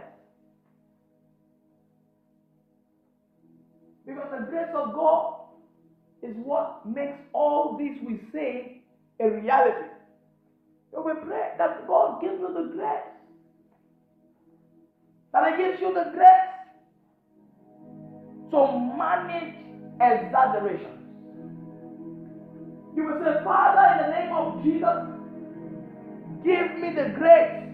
Because 4.05 4.29
the 4.31 4.45
grace 4.45 4.73
of 4.75 4.93
God 4.93 5.35
is 6.23 6.35
what 6.37 6.85
makes 6.85 7.17
all 7.33 7.77
this 7.77 7.95
we 8.01 8.19
say 8.33 8.71
a 9.21 9.29
reality. 9.29 9.87
So 10.91 11.01
we 11.01 11.13
pray 11.15 11.49
that 11.57 11.87
God 11.87 12.21
give 12.21 12.39
you 12.39 12.51
the 12.53 12.63
grace 12.63 13.01
That 15.37 15.55
He 15.55 15.63
gives 15.63 15.79
you 15.79 15.93
the 15.93 16.09
grace 16.15 16.49
to 18.49 18.79
manage 18.97 19.53
exaggeration. 20.01 20.97
You 22.95 23.03
will 23.05 23.23
say, 23.23 23.43
Father, 23.43 23.85
in 23.93 23.97
the 24.01 24.17
name 24.17 24.33
of 24.33 24.63
Jesus, 24.63 24.97
give 26.43 26.79
me 26.79 26.89
the 26.95 27.09
grace 27.15 27.69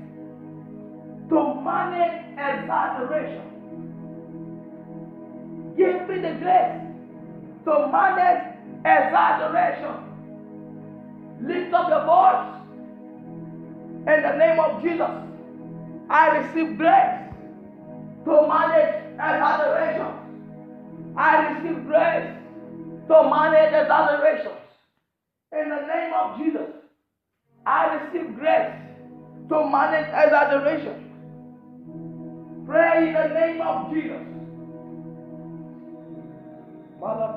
to 1.29 1.55
manage 1.63 2.33
exaggeration. 2.33 3.47
Give 5.77 6.09
me 6.09 6.15
the 6.19 6.33
grace 6.43 6.81
to 7.63 7.87
manage 7.87 8.43
exaggeration. 8.79 9.95
Lift 11.47 11.73
up 11.73 11.87
your 11.87 12.03
voice. 12.03 12.49
In 14.05 14.21
the 14.21 14.35
name 14.35 14.59
of 14.59 14.81
Jesus, 14.83 15.11
I 16.09 16.37
receive 16.39 16.77
grace 16.77 17.22
to 18.25 18.47
manage 18.47 18.95
exaggeration. 19.13 20.07
I 21.15 21.47
receive 21.47 21.85
grace 21.85 22.35
to 23.07 23.23
manage 23.29 23.73
exaggerations. 23.73 24.59
In 25.51 25.69
the 25.69 25.81
name 25.85 26.13
of 26.13 26.37
Jesus, 26.37 26.69
I 27.65 27.95
receive 27.95 28.35
grace 28.35 28.73
to 29.49 29.69
manage 29.69 30.07
exaggeration. 30.07 30.95
Pray 32.65 33.09
in 33.09 33.13
the 33.13 33.27
name 33.27 33.61
of 33.61 33.91
Jesus. 33.91 34.21
Father, 36.99 37.33